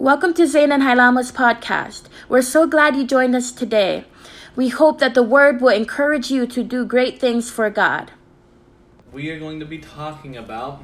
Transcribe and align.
Welcome 0.00 0.32
to 0.32 0.44
Zayn 0.44 0.72
and 0.72 0.82
Hailama's 0.82 1.30
podcast. 1.30 2.04
We're 2.26 2.40
so 2.40 2.66
glad 2.66 2.96
you 2.96 3.06
joined 3.06 3.36
us 3.36 3.52
today. 3.52 4.06
We 4.56 4.70
hope 4.70 4.98
that 4.98 5.12
the 5.12 5.22
word 5.22 5.60
will 5.60 5.68
encourage 5.68 6.30
you 6.30 6.46
to 6.46 6.64
do 6.64 6.86
great 6.86 7.20
things 7.20 7.50
for 7.50 7.68
God. 7.68 8.10
We 9.12 9.28
are 9.28 9.38
going 9.38 9.60
to 9.60 9.66
be 9.66 9.76
talking 9.76 10.38
about 10.38 10.80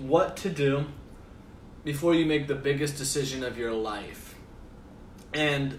what 0.00 0.36
to 0.38 0.50
do 0.50 0.86
before 1.84 2.12
you 2.12 2.26
make 2.26 2.48
the 2.48 2.56
biggest 2.56 2.98
decision 2.98 3.44
of 3.44 3.56
your 3.56 3.72
life. 3.72 4.34
And 5.32 5.78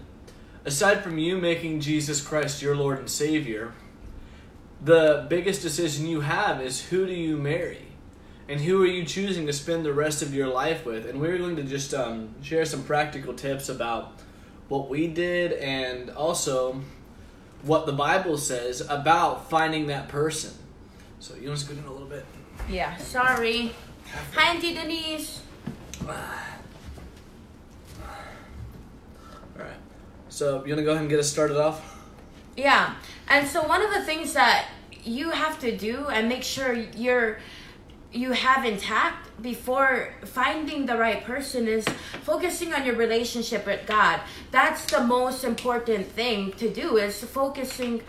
aside 0.64 1.02
from 1.02 1.18
you 1.18 1.36
making 1.36 1.80
Jesus 1.80 2.22
Christ 2.22 2.62
your 2.62 2.74
Lord 2.74 3.00
and 3.00 3.10
Savior, 3.10 3.74
the 4.80 5.26
biggest 5.28 5.60
decision 5.60 6.06
you 6.06 6.22
have 6.22 6.62
is 6.62 6.86
who 6.86 7.04
do 7.04 7.12
you 7.12 7.36
marry? 7.36 7.91
And 8.52 8.60
who 8.60 8.82
are 8.82 8.86
you 8.86 9.02
choosing 9.02 9.46
to 9.46 9.52
spend 9.52 9.82
the 9.82 9.94
rest 9.94 10.20
of 10.20 10.34
your 10.34 10.46
life 10.46 10.84
with? 10.84 11.06
And 11.06 11.18
we're 11.18 11.38
going 11.38 11.56
to 11.56 11.62
just 11.62 11.94
um, 11.94 12.34
share 12.42 12.66
some 12.66 12.84
practical 12.84 13.32
tips 13.32 13.70
about 13.70 14.12
what 14.68 14.90
we 14.90 15.06
did 15.06 15.52
and 15.52 16.10
also 16.10 16.82
what 17.62 17.86
the 17.86 17.94
Bible 17.94 18.36
says 18.36 18.82
about 18.82 19.48
finding 19.48 19.86
that 19.86 20.08
person. 20.08 20.52
So 21.18 21.34
you 21.34 21.48
want 21.48 21.60
to 21.60 21.64
scoot 21.64 21.78
in 21.78 21.84
a 21.84 21.90
little 21.90 22.06
bit? 22.06 22.26
Yeah, 22.68 22.94
sorry. 22.98 23.72
Hi, 24.34 24.54
Auntie 24.54 24.74
Denise. 24.74 25.40
All 26.06 26.14
right. 29.56 29.78
So 30.28 30.62
you 30.66 30.74
want 30.74 30.78
to 30.80 30.82
go 30.82 30.90
ahead 30.90 31.00
and 31.00 31.08
get 31.08 31.20
us 31.20 31.30
started 31.30 31.56
off? 31.56 32.02
Yeah. 32.54 32.96
And 33.28 33.48
so 33.48 33.66
one 33.66 33.80
of 33.80 33.94
the 33.94 34.04
things 34.04 34.34
that 34.34 34.68
you 35.04 35.30
have 35.30 35.58
to 35.60 35.74
do 35.74 36.08
and 36.08 36.28
make 36.28 36.42
sure 36.42 36.74
you're 36.74 37.38
you 38.12 38.32
have 38.32 38.64
intact 38.64 39.42
before 39.42 40.14
finding 40.24 40.86
the 40.86 40.96
right 40.96 41.24
person 41.24 41.66
is 41.66 41.84
focusing 42.22 42.74
on 42.74 42.84
your 42.84 42.94
relationship 42.96 43.66
with 43.66 43.86
God. 43.86 44.20
That's 44.50 44.84
the 44.86 45.00
most 45.00 45.44
important 45.44 46.06
thing 46.08 46.52
to 46.52 46.68
do 46.68 46.98
is 46.98 47.22
focusing 47.24 48.02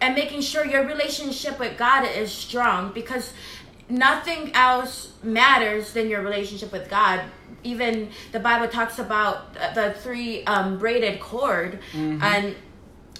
and 0.00 0.14
making 0.14 0.40
sure 0.40 0.64
your 0.64 0.86
relationship 0.86 1.58
with 1.58 1.76
God 1.76 2.08
is 2.08 2.32
strong 2.32 2.92
because 2.92 3.32
nothing 3.88 4.54
else 4.54 5.12
matters 5.22 5.92
than 5.92 6.08
your 6.08 6.22
relationship 6.22 6.72
with 6.72 6.88
God. 6.88 7.20
Even 7.62 8.10
the 8.32 8.40
Bible 8.40 8.68
talks 8.68 8.98
about 8.98 9.52
the 9.74 9.94
three 9.98 10.44
um, 10.44 10.78
braided 10.78 11.20
cord 11.20 11.80
mm-hmm. 11.92 12.22
and 12.22 12.54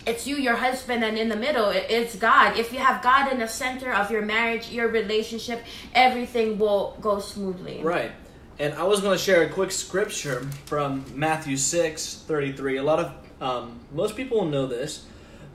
it's 0.07 0.27
you, 0.27 0.37
your 0.37 0.57
husband, 0.57 1.05
and 1.05 1.19
in 1.19 1.29
the 1.29 1.37
middle, 1.37 1.69
it's 1.69 2.17
God. 2.17 2.57
If 2.57 2.73
you 2.73 2.79
have 2.79 3.03
God 3.03 3.31
in 3.33 3.39
the 3.39 3.49
center 3.49 3.93
of 3.93 4.11
your 4.11 4.23
marriage, 4.23 4.71
your 4.71 4.89
relationship, 4.89 5.63
everything 5.95 6.59
will 6.59 6.97
go 7.01 7.21
smoothly. 7.21 7.83
Right. 7.83 8.13
And 8.59 8.75
I 8.75 8.85
was 8.85 9.01
going 9.01 9.17
to 9.17 9.23
share 9.23 9.43
a 9.43 9.49
quick 9.49 9.71
scripture 9.71 10.43
from 10.67 11.05
Matthew 11.15 11.57
6 11.57 12.25
33. 12.27 12.77
A 12.77 12.83
lot 12.83 12.99
of, 12.99 13.13
um, 13.41 13.81
most 13.93 14.17
people 14.17 14.45
know 14.45 14.67
this, 14.67 15.07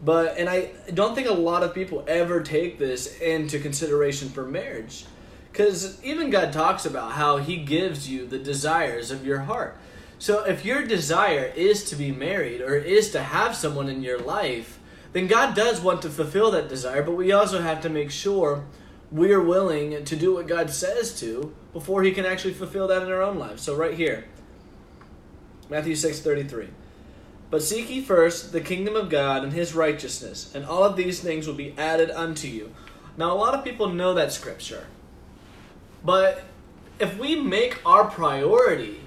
but, 0.03 0.37
and 0.37 0.49
I 0.49 0.71
don't 0.93 1.15
think 1.15 1.27
a 1.27 1.33
lot 1.33 1.63
of 1.63 1.73
people 1.73 2.03
ever 2.07 2.41
take 2.41 2.77
this 2.77 3.19
into 3.19 3.59
consideration 3.59 4.29
for 4.29 4.45
marriage. 4.45 5.05
Because 5.51 6.03
even 6.03 6.29
God 6.31 6.51
talks 6.51 6.85
about 6.85 7.13
how 7.13 7.37
He 7.37 7.57
gives 7.57 8.09
you 8.09 8.25
the 8.25 8.37
desires 8.39 9.09
of 9.09 9.25
your 9.25 9.39
heart. 9.39 9.77
So 10.17 10.43
if 10.45 10.63
your 10.65 10.83
desire 10.85 11.51
is 11.55 11.83
to 11.89 11.95
be 11.95 12.11
married 12.11 12.61
or 12.61 12.75
is 12.75 13.11
to 13.11 13.21
have 13.21 13.55
someone 13.55 13.89
in 13.89 14.01
your 14.01 14.19
life, 14.19 14.79
then 15.13 15.27
God 15.27 15.55
does 15.55 15.81
want 15.81 16.01
to 16.01 16.09
fulfill 16.09 16.51
that 16.51 16.69
desire, 16.69 17.03
but 17.03 17.13
we 17.13 17.31
also 17.31 17.61
have 17.61 17.81
to 17.81 17.89
make 17.89 18.11
sure 18.11 18.65
we're 19.11 19.41
willing 19.41 20.03
to 20.03 20.15
do 20.15 20.33
what 20.33 20.47
God 20.47 20.69
says 20.69 21.17
to 21.19 21.55
before 21.73 22.03
he 22.03 22.11
can 22.11 22.25
actually 22.25 22.53
fulfill 22.53 22.87
that 22.87 23.01
in 23.01 23.09
our 23.09 23.21
own 23.21 23.37
lives. 23.37 23.61
So 23.61 23.75
right 23.75 23.93
here, 23.93 24.25
Matthew 25.69 25.95
6:33. 25.95 26.69
But 27.49 27.63
seek 27.63 27.89
ye 27.89 28.01
first 28.01 28.51
the 28.51 28.59
kingdom 28.59 28.95
of 28.95 29.09
God 29.09 29.43
and 29.43 29.53
his 29.53 29.75
righteousness, 29.75 30.51
and 30.53 30.65
all 30.65 30.83
of 30.83 30.97
these 30.97 31.19
things 31.19 31.47
will 31.47 31.53
be 31.53 31.73
added 31.77 32.09
unto 32.11 32.47
you. 32.47 32.73
Now 33.17 33.31
a 33.31 33.37
lot 33.37 33.53
of 33.53 33.63
people 33.63 33.87
know 33.89 34.13
that 34.15 34.33
scripture. 34.33 34.87
But 36.03 36.43
if 36.99 37.17
we 37.17 37.35
make 37.35 37.79
our 37.85 38.05
priority 38.05 38.99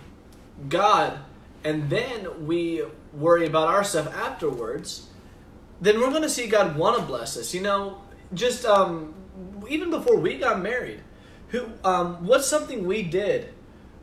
God 0.69 1.19
and 1.65 1.91
then 1.91 2.47
we 2.47 2.83
worry 3.13 3.47
about 3.47 3.69
our 3.69 3.85
stuff 3.85 4.13
afterwards, 4.15 5.09
then 5.81 6.01
we're 6.01 6.11
going 6.11 6.23
to 6.23 6.31
see 6.31 6.47
God 6.47 6.77
want 6.77 6.99
to 6.99 7.03
bless 7.03 7.37
us. 7.37 7.53
You 7.53 7.63
know, 7.63 8.01
just 8.33 8.65
um, 8.65 9.15
even 9.69 9.91
before 9.91 10.19
we 10.19 10.39
got 10.39 10.61
married, 10.61 11.03
who 11.49 11.73
um, 11.85 12.27
what's 12.27 12.47
something 12.47 12.87
we 12.87 13.03
did 13.03 13.53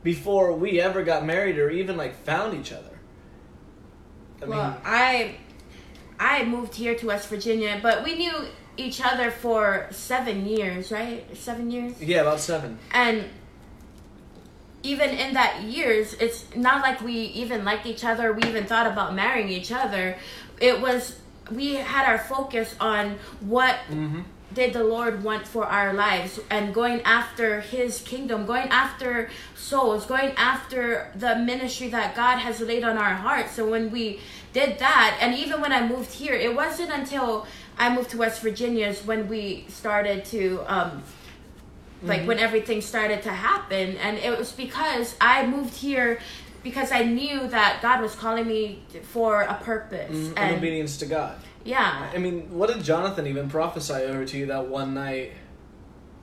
before 0.04 0.54
we 0.54 0.80
ever 0.80 1.04
got 1.04 1.26
married 1.26 1.58
or 1.58 1.70
even 1.70 1.98
like 1.98 2.16
found 2.24 2.60
each 2.60 2.72
other? 2.72 3.00
I 4.42 4.46
well, 4.46 4.72
mean, 4.72 4.80
I 4.84 5.36
I 6.20 6.44
moved 6.46 6.76
here 6.76 6.96
to 6.96 7.08
West 7.08 7.30
Virginia, 7.30 7.80
but 7.82 8.04
we 8.04 8.16
knew 8.16 8.48
each 8.78 9.02
other 9.04 9.32
for 9.32 9.88
seven 9.92 10.46
years, 10.46 10.92
right? 10.92 11.26
Seven 11.36 11.72
years. 11.72 12.02
Yeah, 12.02 12.22
about 12.22 12.42
seven. 12.42 12.80
And 12.92 13.26
even 14.86 15.10
in 15.10 15.34
that 15.34 15.64
years, 15.64 16.14
it's 16.14 16.46
not 16.56 16.82
like 16.82 17.02
we 17.02 17.14
even 17.14 17.66
liked 17.66 17.86
each 17.86 18.06
other. 18.06 18.32
We 18.32 18.44
even 18.44 18.66
thought 18.66 18.88
about 18.88 19.16
marrying 19.16 19.50
each 19.50 19.72
other. 19.72 20.18
It 20.62 20.80
was 20.80 21.18
we 21.52 21.76
had 21.76 22.08
our 22.08 22.18
focus 22.18 22.76
on 22.80 23.18
what 23.40 23.76
mm-hmm. 23.90 24.22
did 24.54 24.74
the 24.74 24.84
Lord 24.84 25.24
want 25.24 25.48
for 25.48 25.66
our 25.66 25.94
lives 25.94 26.40
and 26.50 26.74
going 26.74 27.02
after 27.02 27.62
His 27.62 28.02
kingdom, 28.02 28.46
going 28.46 28.68
after 28.70 29.30
souls, 29.56 30.06
going 30.06 30.32
after 30.38 31.12
the 31.16 31.36
ministry 31.36 31.90
that 31.90 32.16
God 32.16 32.38
has 32.38 32.62
laid 32.62 32.84
on 32.84 32.98
our 32.98 33.16
hearts. 33.16 33.54
So 33.54 33.70
when 33.70 33.92
we 33.92 34.20
did 34.54 34.80
that, 34.80 35.18
and 35.22 35.36
even 35.36 35.62
when 35.62 35.74
I 35.74 35.88
moved 35.88 36.14
here, 36.14 36.34
it 36.34 36.56
wasn't 36.56 36.92
until 36.92 37.46
I 37.78 37.94
moved 37.94 38.12
to 38.12 38.18
West 38.18 38.42
Virginia 38.42 38.88
is 38.88 39.06
when 39.06 39.28
we 39.28 39.66
started 39.68 40.26
to. 40.26 40.64
Um, 40.68 41.04
like 42.06 42.20
mm-hmm. 42.20 42.28
when 42.28 42.40
everything 42.40 42.82
started 42.82 43.24
to 43.24 43.32
happen. 43.32 43.98
And 43.98 44.18
it 44.18 44.38
was 44.38 44.52
because 44.52 45.16
i 45.20 45.46
moved 45.46 45.76
here 45.76 46.20
because 46.64 46.92
i 46.92 47.04
knew 47.04 47.48
that 47.48 47.80
god 47.82 48.02
was 48.02 48.16
calling 48.16 48.48
me 48.48 48.84
for 49.04 49.42
a 49.42 49.56
purpose. 49.56 50.16
Mm-hmm. 50.16 50.38
and 50.38 50.56
obedience 50.56 50.98
to 50.98 51.06
god. 51.06 51.38
Yeah. 51.64 52.12
I 52.14 52.18
mean 52.18 52.50
what 52.52 52.74
did 52.74 52.84
jonathan 52.84 53.28
even 53.28 53.50
prophesy 53.50 53.94
over 53.94 54.26
to 54.26 54.38
you 54.38 54.46
that 54.48 54.68
one 54.68 54.94
night 54.94 55.34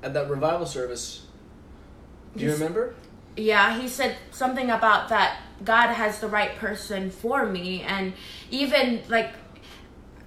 at 0.03 0.15
that 0.15 0.31
revival 0.31 0.67
service? 0.67 1.27
Do 2.37 2.45
you 2.45 2.51
He's, 2.51 2.61
remember? 2.61 2.95
Yeah 3.37 3.79
he 3.79 3.89
said 3.89 4.17
something 4.31 4.71
about 4.71 5.09
that 5.09 5.41
god 5.65 5.93
has 5.93 6.21
the 6.21 6.29
right 6.29 6.57
person 6.57 7.11
for 7.11 7.47
me. 7.47 7.83
And 7.83 8.13
even 8.51 9.03
like 9.09 9.33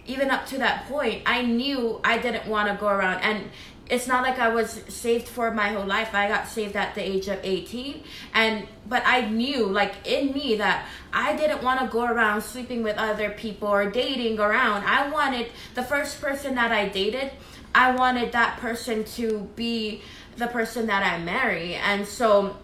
even 0.08 0.30
up 0.30 0.46
to 0.46 0.60
that 0.60 0.88
point 0.88 1.24
i 1.26 1.42
knew 1.42 2.00
i 2.04 2.20
didn't 2.20 2.48
want 2.48 2.68
to 2.70 2.76
go 2.76 2.88
around. 2.88 3.22
And 3.22 3.50
it's 3.90 4.08
not 4.08 4.24
like 4.24 4.40
I 4.40 4.50
was 4.50 4.82
saved 4.88 5.28
for 5.28 5.52
my 5.52 5.70
whole 5.70 5.86
life. 5.86 6.16
I 6.16 6.28
got 6.28 6.48
saved 6.48 6.76
at 6.76 6.96
the 6.96 7.02
age 7.02 7.28
of 7.28 7.40
18 7.44 8.04
and 8.34 8.68
but 8.88 9.04
I 9.06 9.30
knew 9.30 9.66
like 9.68 9.94
in 10.06 10.34
me 10.34 10.56
that 10.56 10.88
I 11.14 11.36
didn't 11.36 11.62
want 11.62 11.80
to 11.82 11.88
go 11.88 12.06
around 12.06 12.42
sleeping 12.42 12.82
with 12.82 12.98
other 12.98 13.30
people 13.30 13.68
or 13.68 13.90
dating 13.90 14.40
around. 14.40 14.84
I 14.86 15.10
wanted 15.10 15.48
the 15.76 15.84
first 15.84 16.20
person 16.20 16.56
that 16.56 16.72
I 16.72 16.90
dated, 16.90 17.32
I 17.76 17.96
wanted 17.96 18.32
that 18.32 18.58
person 18.58 19.04
to 19.16 19.50
be 19.56 20.02
the 20.38 20.48
person 20.48 20.88
that 20.88 21.04
I 21.04 21.24
marry. 21.24 21.76
And 21.76 22.08
so 22.08 22.58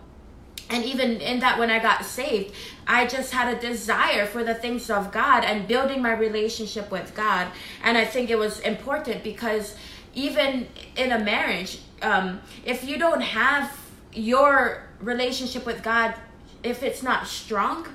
and 0.72 0.86
even 0.86 1.20
in 1.20 1.40
that 1.40 1.60
when 1.60 1.70
i 1.70 1.80
got 1.80 2.06
saved 2.06 2.54
i 2.88 3.06
just 3.06 3.34
had 3.34 3.54
a 3.54 3.60
desire 3.60 4.26
for 4.26 4.44
the 4.44 4.54
things 4.54 4.90
of 4.90 5.12
god 5.12 5.44
and 5.44 5.68
building 5.68 6.02
my 6.02 6.14
relationship 6.14 6.90
with 6.90 7.14
god 7.14 7.48
and 7.84 7.98
i 7.98 8.06
think 8.06 8.30
it 8.30 8.38
was 8.38 8.60
important 8.62 9.24
because 9.24 9.76
even 10.14 10.68
in 10.96 11.12
a 11.12 11.20
marriage, 11.20 11.80
um, 12.02 12.42
if 12.66 12.84
you 12.84 12.98
don't 12.98 13.22
have 13.22 13.78
your 14.14 14.88
relationship 15.00 15.66
with 15.66 15.84
God, 15.84 16.16
if 16.64 16.84
it's 16.84 17.02
not 17.02 17.28
strong, 17.28 17.88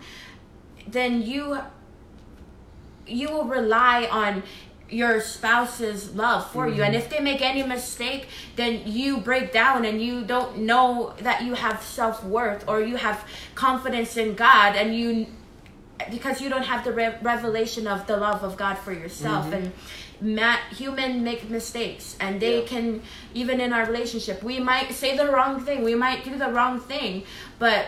then 0.86 1.22
you 1.22 1.58
you 3.06 3.28
will 3.28 3.44
rely 3.44 4.06
on 4.06 4.42
your 4.88 5.20
spouse's 5.20 6.14
love 6.14 6.50
for 6.50 6.66
mm-hmm. 6.66 6.76
you 6.76 6.82
and 6.82 6.94
if 6.94 7.08
they 7.08 7.20
make 7.20 7.42
any 7.42 7.62
mistake 7.62 8.28
then 8.54 8.80
you 8.84 9.16
break 9.18 9.52
down 9.52 9.84
and 9.84 10.00
you 10.00 10.24
don't 10.24 10.58
know 10.58 11.12
that 11.20 11.42
you 11.42 11.54
have 11.54 11.82
self-worth 11.82 12.64
or 12.68 12.80
you 12.80 12.96
have 12.96 13.24
confidence 13.54 14.16
in 14.16 14.34
god 14.34 14.76
and 14.76 14.94
you 14.94 15.26
because 16.10 16.40
you 16.40 16.48
don't 16.48 16.64
have 16.64 16.84
the 16.84 16.92
re- 16.92 17.16
revelation 17.22 17.86
of 17.86 18.06
the 18.06 18.16
love 18.16 18.42
of 18.42 18.56
god 18.56 18.76
for 18.76 18.92
yourself 18.92 19.46
mm-hmm. 19.46 19.54
and 19.54 19.72
ma- 20.20 20.58
human 20.70 21.24
make 21.24 21.48
mistakes 21.48 22.16
and 22.20 22.40
they 22.40 22.60
yeah. 22.60 22.66
can 22.66 23.02
even 23.34 23.60
in 23.60 23.72
our 23.72 23.86
relationship 23.86 24.42
we 24.42 24.58
might 24.60 24.92
say 24.92 25.16
the 25.16 25.30
wrong 25.30 25.60
thing 25.64 25.82
we 25.82 25.94
might 25.94 26.24
do 26.24 26.36
the 26.36 26.48
wrong 26.48 26.80
thing 26.80 27.22
but 27.58 27.86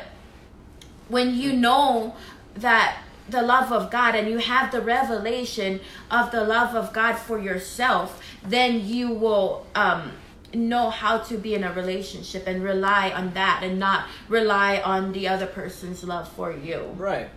when 1.09 1.35
you 1.35 1.53
know 1.53 2.15
that 2.55 3.03
the 3.29 3.43
love 3.43 3.73
of 3.73 3.91
God 3.91 4.15
and 4.15 4.29
you 4.29 4.39
have 4.39 4.73
the 4.73 4.81
revelation 4.81 5.81
of 6.11 6.31
the 6.31 6.45
love 6.45 6.75
of 6.75 6.93
God 6.93 7.17
for 7.17 7.39
yourself, 7.39 8.23
then 8.43 8.87
you 8.87 9.11
will 9.11 9.67
um, 9.75 10.13
know 10.55 10.91
how 10.91 11.19
to 11.19 11.37
be 11.37 11.55
in 11.55 11.65
a 11.65 11.73
relationship 11.73 12.45
and 12.47 12.63
rely 12.63 13.11
on 13.11 13.35
that 13.35 13.61
and 13.63 13.79
not 13.79 14.07
rely 14.29 14.79
on 14.79 15.13
the 15.13 15.29
other 15.29 15.47
person's 15.47 16.03
love 16.05 16.29
for 16.33 16.53
you. 16.53 16.95
Right. 16.97 17.29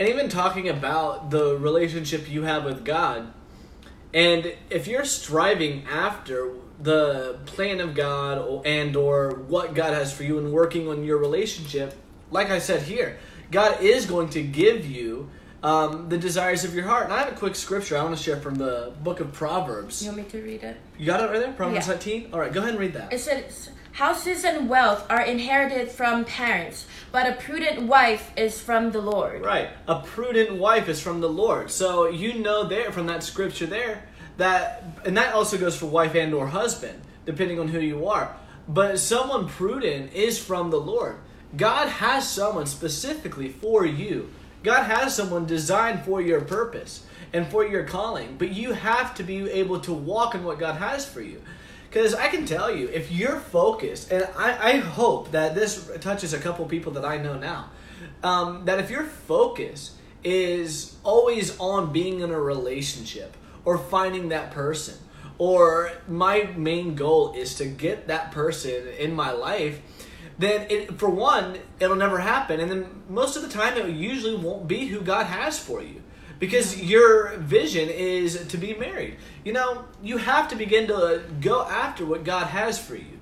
And 0.00 0.08
even 0.08 0.30
talking 0.30 0.66
about 0.66 1.28
the 1.28 1.58
relationship 1.58 2.26
you 2.26 2.44
have 2.44 2.64
with 2.64 2.86
God, 2.86 3.34
and 4.14 4.54
if 4.70 4.88
you're 4.88 5.04
striving 5.04 5.84
after 5.84 6.54
the 6.80 7.38
plan 7.44 7.80
of 7.80 7.94
God 7.94 8.64
and 8.64 8.96
or 8.96 9.34
what 9.34 9.74
God 9.74 9.92
has 9.92 10.10
for 10.10 10.22
you 10.22 10.38
and 10.38 10.52
working 10.54 10.88
on 10.88 11.04
your 11.04 11.18
relationship, 11.18 11.94
like 12.30 12.48
I 12.48 12.60
said 12.60 12.84
here, 12.84 13.18
God 13.50 13.82
is 13.82 14.06
going 14.06 14.30
to 14.30 14.42
give 14.42 14.86
you 14.86 15.28
um, 15.62 16.08
the 16.08 16.18
desires 16.18 16.64
of 16.64 16.74
your 16.74 16.84
heart. 16.84 17.04
And 17.04 17.12
I 17.12 17.18
have 17.24 17.32
a 17.32 17.36
quick 17.36 17.54
scripture 17.54 17.96
I 17.96 18.02
want 18.02 18.16
to 18.16 18.22
share 18.22 18.36
from 18.36 18.56
the 18.56 18.92
book 19.02 19.20
of 19.20 19.32
Proverbs. 19.32 20.02
You 20.02 20.10
want 20.10 20.24
me 20.24 20.30
to 20.30 20.42
read 20.42 20.62
it? 20.62 20.76
You 20.98 21.06
got 21.06 21.20
it 21.20 21.30
right 21.30 21.40
there? 21.40 21.52
Proverbs 21.52 21.86
Yeah. 21.86 21.94
19? 21.94 22.30
All 22.32 22.40
right, 22.40 22.52
go 22.52 22.60
ahead 22.60 22.70
and 22.70 22.80
read 22.80 22.94
that. 22.94 23.12
It 23.12 23.20
says, 23.20 23.70
Houses 23.92 24.44
and 24.44 24.68
wealth 24.68 25.04
are 25.10 25.20
inherited 25.20 25.90
from 25.90 26.24
parents, 26.24 26.86
but 27.10 27.26
a 27.26 27.32
prudent 27.32 27.82
wife 27.82 28.30
is 28.36 28.60
from 28.60 28.92
the 28.92 29.00
Lord. 29.00 29.44
Right. 29.44 29.70
A 29.88 30.00
prudent 30.00 30.56
wife 30.56 30.88
is 30.88 31.00
from 31.00 31.20
the 31.20 31.28
Lord. 31.28 31.70
So 31.70 32.08
you 32.08 32.34
know 32.34 32.64
there 32.64 32.92
from 32.92 33.06
that 33.08 33.22
scripture 33.24 33.66
there 33.66 34.04
that 34.36 34.84
and 35.04 35.16
that 35.16 35.34
also 35.34 35.58
goes 35.58 35.76
for 35.76 35.86
wife 35.86 36.14
and 36.14 36.32
or 36.32 36.46
husband, 36.46 37.02
depending 37.26 37.58
on 37.58 37.68
who 37.68 37.80
you 37.80 38.06
are. 38.06 38.34
But 38.68 38.98
someone 39.00 39.48
prudent 39.48 40.12
is 40.12 40.38
from 40.38 40.70
the 40.70 40.80
Lord. 40.80 41.16
God 41.56 41.88
has 41.88 42.28
someone 42.28 42.66
specifically 42.66 43.48
for 43.48 43.84
you. 43.84 44.30
God 44.62 44.84
has 44.84 45.14
someone 45.14 45.46
designed 45.46 46.04
for 46.04 46.20
your 46.20 46.40
purpose 46.40 47.04
and 47.32 47.46
for 47.48 47.66
your 47.66 47.84
calling. 47.84 48.36
But 48.38 48.52
you 48.52 48.72
have 48.72 49.14
to 49.14 49.22
be 49.22 49.48
able 49.50 49.80
to 49.80 49.92
walk 49.92 50.34
in 50.34 50.44
what 50.44 50.58
God 50.58 50.76
has 50.76 51.06
for 51.06 51.20
you. 51.20 51.42
Because 51.88 52.14
I 52.14 52.28
can 52.28 52.46
tell 52.46 52.74
you, 52.74 52.88
if 52.88 53.10
you're 53.10 53.40
focused, 53.40 54.12
and 54.12 54.28
I, 54.36 54.74
I 54.74 54.76
hope 54.76 55.32
that 55.32 55.54
this 55.56 55.90
touches 56.00 56.32
a 56.32 56.38
couple 56.38 56.64
people 56.66 56.92
that 56.92 57.04
I 57.04 57.16
know 57.16 57.36
now, 57.36 57.70
um, 58.22 58.64
that 58.66 58.78
if 58.78 58.90
your 58.90 59.04
focus 59.04 59.96
is 60.22 60.96
always 61.02 61.58
on 61.58 61.92
being 61.92 62.20
in 62.20 62.30
a 62.30 62.40
relationship 62.40 63.36
or 63.64 63.76
finding 63.76 64.28
that 64.28 64.52
person, 64.52 64.94
or 65.38 65.90
my 66.06 66.42
main 66.54 66.94
goal 66.94 67.32
is 67.32 67.54
to 67.56 67.64
get 67.64 68.06
that 68.08 68.30
person 68.30 68.86
in 68.98 69.14
my 69.14 69.32
life, 69.32 69.80
then 70.40 70.66
it, 70.70 70.98
for 70.98 71.10
one, 71.10 71.58
it'll 71.78 71.96
never 71.96 72.18
happen. 72.18 72.60
And 72.60 72.70
then 72.70 73.02
most 73.08 73.36
of 73.36 73.42
the 73.42 73.48
time, 73.48 73.76
it 73.76 73.90
usually 73.90 74.36
won't 74.36 74.66
be 74.66 74.86
who 74.86 75.00
God 75.00 75.26
has 75.26 75.58
for 75.58 75.82
you 75.82 76.02
because 76.38 76.82
your 76.82 77.36
vision 77.36 77.88
is 77.90 78.46
to 78.48 78.56
be 78.56 78.74
married. 78.74 79.18
You 79.44 79.52
know, 79.52 79.84
you 80.02 80.16
have 80.16 80.48
to 80.48 80.56
begin 80.56 80.88
to 80.88 81.22
go 81.40 81.62
after 81.62 82.06
what 82.06 82.24
God 82.24 82.46
has 82.46 82.78
for 82.78 82.96
you. 82.96 83.18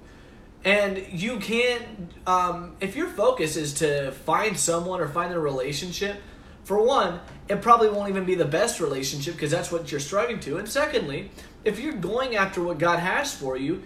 And 0.65 1.05
you 1.11 1.39
can't, 1.39 2.13
um, 2.27 2.77
if 2.81 2.95
your 2.95 3.09
focus 3.09 3.57
is 3.57 3.75
to 3.75 4.13
find 4.13 4.57
someone 4.57 5.01
or 5.01 5.09
find 5.09 5.33
a 5.35 5.41
relationship, 5.41 6.21
for 6.63 6.83
one, 6.83 7.21
it 7.49 7.63
probably 7.63 7.89
won't 7.89 8.11
even 8.11 8.25
be 8.25 8.35
the 8.35 8.45
best 8.45 8.79
relationship 8.79 9.35
because 9.35 9.51
that's 9.51 9.73
what 9.73 9.91
you're 9.91 10.01
striving 10.01 10.39
to. 10.41 10.59
And 10.59 10.69
secondly, 10.69 11.31
if 11.65 11.81
you're 11.81 11.95
going 11.95 12.37
after 12.37 12.63
what 12.63 12.79
God 12.79 12.99
has 12.99 13.35
for 13.35 13.57
you, 13.57 13.83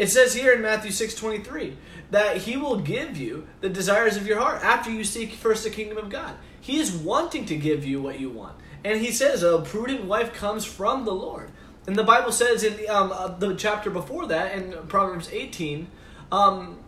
it 0.00 0.08
says 0.08 0.32
here 0.32 0.54
in 0.54 0.62
Matthew 0.62 0.90
6 0.90 1.14
23 1.14 1.76
that 2.10 2.38
He 2.38 2.56
will 2.56 2.78
give 2.78 3.18
you 3.18 3.46
the 3.60 3.68
desires 3.68 4.16
of 4.16 4.26
your 4.26 4.40
heart 4.40 4.64
after 4.64 4.90
you 4.90 5.04
seek 5.04 5.34
first 5.34 5.62
the 5.62 5.68
kingdom 5.68 5.98
of 5.98 6.08
God. 6.08 6.36
He 6.58 6.78
is 6.78 6.90
wanting 6.90 7.44
to 7.46 7.56
give 7.56 7.84
you 7.84 8.00
what 8.00 8.18
you 8.18 8.30
want. 8.30 8.56
And 8.82 9.02
He 9.02 9.12
says 9.12 9.42
a 9.42 9.60
prudent 9.60 10.04
wife 10.04 10.32
comes 10.32 10.64
from 10.64 11.04
the 11.04 11.12
Lord. 11.12 11.50
And 11.86 11.96
the 11.96 12.02
Bible 12.02 12.32
says 12.32 12.64
in 12.64 12.88
um, 12.88 13.12
uh, 13.12 13.28
the 13.28 13.54
chapter 13.54 13.90
before 13.90 14.26
that, 14.28 14.56
in 14.56 14.72
Proverbs 14.88 15.28
18, 15.30 15.86
um, 16.32 16.78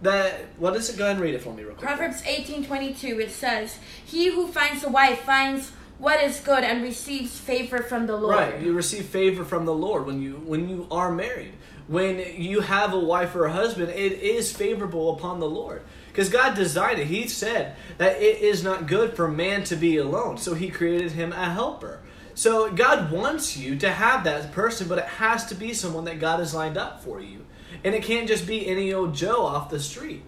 that, 0.00 0.46
what 0.56 0.74
is 0.74 0.88
it? 0.88 0.96
Go 0.96 1.04
ahead 1.04 1.16
and 1.16 1.22
read 1.22 1.34
it 1.34 1.42
for 1.42 1.52
me 1.52 1.64
real 1.64 1.74
quick. 1.74 1.86
Proverbs 1.86 2.22
18:22 2.22 3.20
it 3.20 3.30
says, 3.30 3.78
"He 4.04 4.30
who 4.30 4.48
finds 4.48 4.82
a 4.84 4.88
wife 4.88 5.20
finds 5.20 5.72
what 5.98 6.22
is 6.22 6.40
good 6.40 6.64
and 6.64 6.82
receives 6.82 7.38
favor 7.38 7.82
from 7.82 8.06
the 8.06 8.16
Lord." 8.16 8.36
Right, 8.36 8.60
you 8.60 8.72
receive 8.72 9.04
favor 9.04 9.44
from 9.44 9.66
the 9.66 9.74
Lord 9.74 10.06
when 10.06 10.22
you 10.22 10.42
when 10.46 10.68
you 10.68 10.86
are 10.90 11.12
married. 11.12 11.52
When 11.86 12.18
you 12.40 12.60
have 12.60 12.94
a 12.94 12.98
wife 12.98 13.34
or 13.34 13.44
a 13.44 13.52
husband, 13.52 13.90
it 13.90 14.12
is 14.12 14.52
favorable 14.52 15.14
upon 15.14 15.40
the 15.40 15.48
Lord. 15.48 15.82
Because 16.08 16.28
God 16.28 16.54
designed 16.54 17.00
it. 17.00 17.08
He 17.08 17.28
said 17.28 17.76
that 17.98 18.22
it 18.22 18.38
is 18.38 18.62
not 18.62 18.86
good 18.86 19.14
for 19.14 19.28
man 19.28 19.64
to 19.64 19.76
be 19.76 19.96
alone. 19.96 20.38
So 20.38 20.54
he 20.54 20.70
created 20.70 21.12
him 21.12 21.32
a 21.32 21.50
helper. 21.50 22.00
So 22.34 22.70
God 22.70 23.12
wants 23.12 23.56
you 23.56 23.76
to 23.76 23.90
have 23.90 24.24
that 24.24 24.52
person, 24.52 24.88
but 24.88 24.98
it 24.98 25.04
has 25.04 25.46
to 25.46 25.54
be 25.54 25.74
someone 25.74 26.04
that 26.04 26.20
God 26.20 26.40
has 26.40 26.54
lined 26.54 26.76
up 26.76 27.02
for 27.02 27.20
you. 27.20 27.44
And 27.82 27.94
it 27.94 28.02
can't 28.02 28.28
just 28.28 28.46
be 28.46 28.66
any 28.66 28.92
old 28.92 29.14
Joe 29.14 29.44
off 29.44 29.70
the 29.70 29.80
street. 29.80 30.22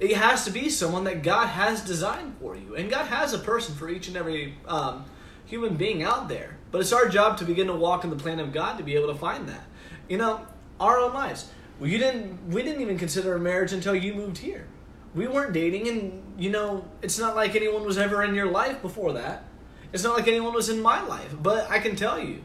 It 0.00 0.16
has 0.16 0.44
to 0.46 0.50
be 0.50 0.68
someone 0.68 1.04
that 1.04 1.22
God 1.22 1.46
has 1.46 1.82
designed 1.82 2.36
for 2.40 2.56
you. 2.56 2.74
And 2.74 2.90
God 2.90 3.06
has 3.06 3.32
a 3.32 3.38
person 3.38 3.74
for 3.74 3.88
each 3.88 4.08
and 4.08 4.16
every 4.16 4.54
um, 4.66 5.04
human 5.44 5.76
being 5.76 6.02
out 6.02 6.28
there. 6.28 6.56
But 6.70 6.80
it's 6.80 6.92
our 6.92 7.08
job 7.08 7.38
to 7.38 7.44
begin 7.44 7.66
to 7.66 7.74
walk 7.74 8.02
in 8.02 8.10
the 8.10 8.16
plan 8.16 8.40
of 8.40 8.52
God 8.52 8.78
to 8.78 8.84
be 8.84 8.94
able 8.96 9.12
to 9.12 9.18
find 9.18 9.48
that. 9.48 9.64
You 10.08 10.18
know, 10.18 10.46
our 10.80 10.98
own 10.98 11.12
lives. 11.12 11.48
You 11.80 11.98
didn't. 11.98 12.48
We 12.48 12.62
didn't 12.62 12.80
even 12.80 12.98
consider 12.98 13.34
a 13.34 13.40
marriage 13.40 13.72
until 13.72 13.94
you 13.94 14.14
moved 14.14 14.38
here. 14.38 14.66
We 15.14 15.26
weren't 15.26 15.52
dating, 15.52 15.88
and 15.88 16.22
you 16.38 16.50
know, 16.50 16.84
it's 17.02 17.18
not 17.18 17.34
like 17.34 17.54
anyone 17.56 17.84
was 17.84 17.98
ever 17.98 18.22
in 18.22 18.34
your 18.34 18.50
life 18.50 18.80
before 18.82 19.14
that. 19.14 19.44
It's 19.92 20.04
not 20.04 20.16
like 20.16 20.28
anyone 20.28 20.54
was 20.54 20.68
in 20.68 20.80
my 20.80 21.02
life. 21.02 21.34
But 21.40 21.70
I 21.70 21.80
can 21.80 21.96
tell 21.96 22.18
you, 22.18 22.42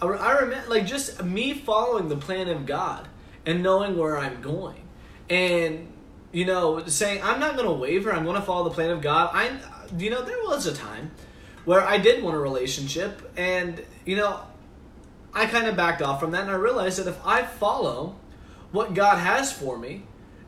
I, 0.00 0.06
I 0.06 0.38
remember 0.40 0.68
like 0.68 0.86
just 0.86 1.24
me 1.24 1.54
following 1.54 2.08
the 2.08 2.16
plan 2.16 2.48
of 2.48 2.66
God 2.66 3.08
and 3.44 3.62
knowing 3.62 3.96
where 3.96 4.18
I'm 4.18 4.42
going, 4.42 4.82
and 5.30 5.88
you 6.32 6.44
know, 6.44 6.84
saying 6.86 7.22
I'm 7.22 7.40
not 7.40 7.54
going 7.54 7.66
to 7.66 7.72
waver. 7.72 8.12
I'm 8.12 8.24
going 8.24 8.36
to 8.36 8.42
follow 8.42 8.64
the 8.64 8.74
plan 8.74 8.90
of 8.90 9.00
God. 9.00 9.30
I, 9.32 9.58
you 9.96 10.10
know, 10.10 10.22
there 10.22 10.38
was 10.44 10.66
a 10.66 10.74
time 10.74 11.12
where 11.64 11.80
I 11.80 11.98
did 11.98 12.22
want 12.22 12.36
a 12.36 12.40
relationship, 12.40 13.32
and 13.36 13.82
you 14.04 14.16
know, 14.16 14.42
I 15.36 15.44
kind 15.44 15.66
of 15.66 15.76
backed 15.76 16.00
off 16.00 16.18
from 16.18 16.30
that, 16.30 16.42
and 16.42 16.50
I 16.50 16.54
realized 16.54 16.98
that 16.98 17.06
if 17.06 17.24
I 17.24 17.42
follow 17.42 18.16
what 18.72 18.94
God 18.94 19.18
has 19.18 19.52
for 19.52 19.76
me, 19.76 20.04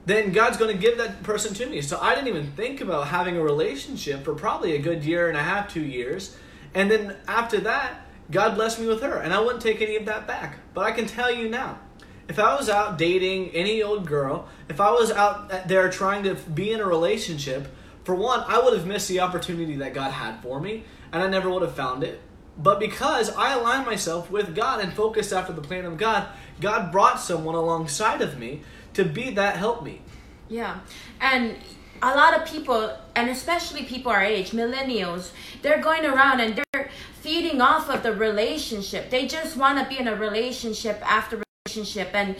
then 0.06 0.32
God's 0.32 0.56
going 0.56 0.74
to 0.74 0.80
give 0.80 0.96
that 0.96 1.22
person 1.22 1.52
to 1.54 1.66
me. 1.66 1.82
So 1.82 1.98
I 2.00 2.14
didn't 2.14 2.28
even 2.28 2.52
think 2.52 2.80
about 2.80 3.08
having 3.08 3.36
a 3.36 3.42
relationship 3.42 4.24
for 4.24 4.34
probably 4.34 4.74
a 4.74 4.78
good 4.78 5.04
year 5.04 5.28
and 5.28 5.36
a 5.36 5.42
half, 5.42 5.68
two 5.68 5.84
years. 5.84 6.34
And 6.74 6.90
then 6.90 7.16
after 7.28 7.60
that, 7.60 8.06
God 8.30 8.54
blessed 8.54 8.80
me 8.80 8.86
with 8.86 9.02
her, 9.02 9.18
and 9.18 9.34
I 9.34 9.40
wouldn't 9.40 9.60
take 9.60 9.82
any 9.82 9.96
of 9.96 10.06
that 10.06 10.26
back. 10.26 10.56
But 10.72 10.86
I 10.86 10.92
can 10.92 11.06
tell 11.06 11.30
you 11.30 11.50
now, 11.50 11.78
if 12.26 12.38
I 12.38 12.56
was 12.56 12.70
out 12.70 12.96
dating 12.96 13.50
any 13.50 13.82
old 13.82 14.06
girl, 14.06 14.48
if 14.70 14.80
I 14.80 14.90
was 14.90 15.10
out 15.10 15.68
there 15.68 15.90
trying 15.90 16.22
to 16.24 16.34
be 16.34 16.72
in 16.72 16.80
a 16.80 16.86
relationship, 16.86 17.68
for 18.04 18.14
one, 18.14 18.42
I 18.46 18.58
would 18.58 18.72
have 18.72 18.86
missed 18.86 19.08
the 19.08 19.20
opportunity 19.20 19.76
that 19.76 19.92
God 19.92 20.12
had 20.12 20.40
for 20.40 20.58
me, 20.58 20.84
and 21.12 21.22
I 21.22 21.28
never 21.28 21.50
would 21.50 21.60
have 21.60 21.74
found 21.74 22.02
it. 22.02 22.22
But 22.58 22.80
because 22.80 23.30
I 23.30 23.54
aligned 23.54 23.86
myself 23.86 24.30
with 24.30 24.54
God 24.54 24.80
and 24.80 24.92
focused 24.92 25.32
after 25.32 25.52
the 25.52 25.62
plan 25.62 25.84
of 25.84 25.96
God, 25.96 26.26
God 26.60 26.90
brought 26.90 27.20
someone 27.20 27.54
alongside 27.54 28.20
of 28.20 28.38
me 28.38 28.62
to 28.94 29.04
be 29.04 29.30
that 29.30 29.56
help 29.56 29.84
me. 29.84 30.00
Yeah. 30.48 30.80
And 31.20 31.56
a 32.02 32.14
lot 32.14 32.36
of 32.36 32.46
people, 32.48 32.96
and 33.14 33.28
especially 33.30 33.84
people 33.84 34.10
our 34.10 34.22
age, 34.22 34.50
millennials, 34.50 35.30
they're 35.62 35.80
going 35.80 36.04
around 36.04 36.40
and 36.40 36.60
they're 36.72 36.90
feeding 37.20 37.60
off 37.60 37.88
of 37.88 38.02
the 38.02 38.12
relationship. 38.12 39.10
They 39.10 39.26
just 39.26 39.56
want 39.56 39.78
to 39.78 39.88
be 39.88 40.00
in 40.00 40.08
a 40.08 40.16
relationship 40.16 41.00
after 41.04 41.42
relationship. 41.66 42.10
And 42.12 42.36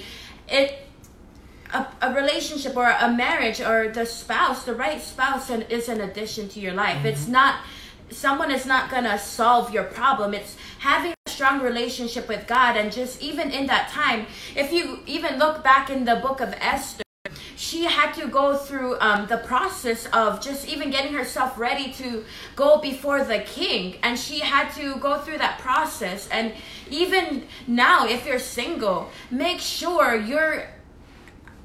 it, 0.48 0.80
a, 1.72 1.87
a 2.02 2.14
relationship 2.14 2.76
or 2.76 2.88
a 2.88 3.12
marriage 3.12 3.60
or 3.60 3.88
the 3.88 4.06
spouse, 4.06 4.64
the 4.64 4.75
right 4.75 5.00
spouse 5.00 5.50
an- 5.50 5.62
is 5.62 5.88
an 5.88 6.00
addition 6.00 6.48
to 6.50 6.60
your 6.60 6.72
life. 6.72 7.04
It's 7.04 7.22
mm-hmm. 7.22 7.32
not, 7.32 7.60
someone 8.10 8.50
is 8.50 8.66
not 8.66 8.90
going 8.90 9.04
to 9.04 9.18
solve 9.18 9.72
your 9.72 9.84
problem. 9.84 10.34
It's 10.34 10.56
having 10.80 11.14
a 11.26 11.30
strong 11.30 11.60
relationship 11.60 12.28
with 12.28 12.46
God. 12.46 12.76
And 12.76 12.92
just 12.92 13.22
even 13.22 13.50
in 13.50 13.66
that 13.66 13.90
time, 13.90 14.26
if 14.56 14.72
you 14.72 15.00
even 15.06 15.38
look 15.38 15.62
back 15.62 15.90
in 15.90 16.04
the 16.04 16.16
book 16.16 16.40
of 16.40 16.54
Esther, 16.58 17.02
she 17.56 17.84
had 17.84 18.12
to 18.12 18.28
go 18.28 18.56
through 18.56 18.98
um, 19.00 19.26
the 19.26 19.38
process 19.38 20.06
of 20.12 20.40
just 20.40 20.68
even 20.68 20.90
getting 20.90 21.12
herself 21.12 21.58
ready 21.58 21.92
to 21.92 22.24
go 22.54 22.80
before 22.80 23.24
the 23.24 23.40
king 23.40 23.96
and 24.02 24.18
she 24.18 24.38
had 24.38 24.70
to 24.70 24.96
go 24.96 25.18
through 25.18 25.38
that 25.38 25.58
process 25.58 26.28
and 26.28 26.52
even 26.88 27.44
now 27.66 28.06
if 28.06 28.24
you're 28.24 28.38
single 28.38 29.10
make 29.30 29.58
sure 29.58 30.16
you're 30.16 30.68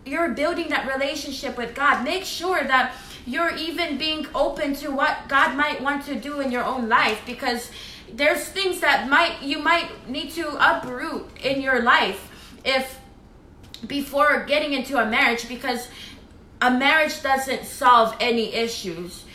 you're 0.04 0.30
building 0.30 0.68
that 0.70 0.92
relationship 0.92 1.56
with 1.58 1.76
god 1.76 2.04
make 2.04 2.26
sure 2.26 2.64
that 2.64 2.94
you're 3.26 3.56
even 3.56 3.98
being 3.98 4.28
open 4.36 4.74
to 4.74 4.90
what 4.90 5.28
god 5.28 5.56
might 5.56 5.82
want 5.82 6.06
to 6.06 6.16
do 6.16 6.40
in 6.40 6.52
your 6.52 6.64
own 6.64 6.90
life 6.90 7.22
because 7.26 7.72
there's 8.12 8.46
things 8.50 8.80
that 8.82 9.10
might 9.10 9.42
you 9.42 9.60
might 9.60 10.08
need 10.08 10.30
to 10.32 10.48
uproot 10.60 11.26
in 11.44 11.62
your 11.62 11.82
life 11.82 12.30
if 12.64 13.00
before 13.88 14.44
getting 14.46 14.74
into 14.74 14.98
a 14.98 15.06
marriage 15.06 15.48
because 15.48 15.88
a 16.62 16.72
marriage 16.72 17.22
doesn't 17.22 17.66
solve 17.66 18.16
any 18.22 18.54
issues. 18.54 19.26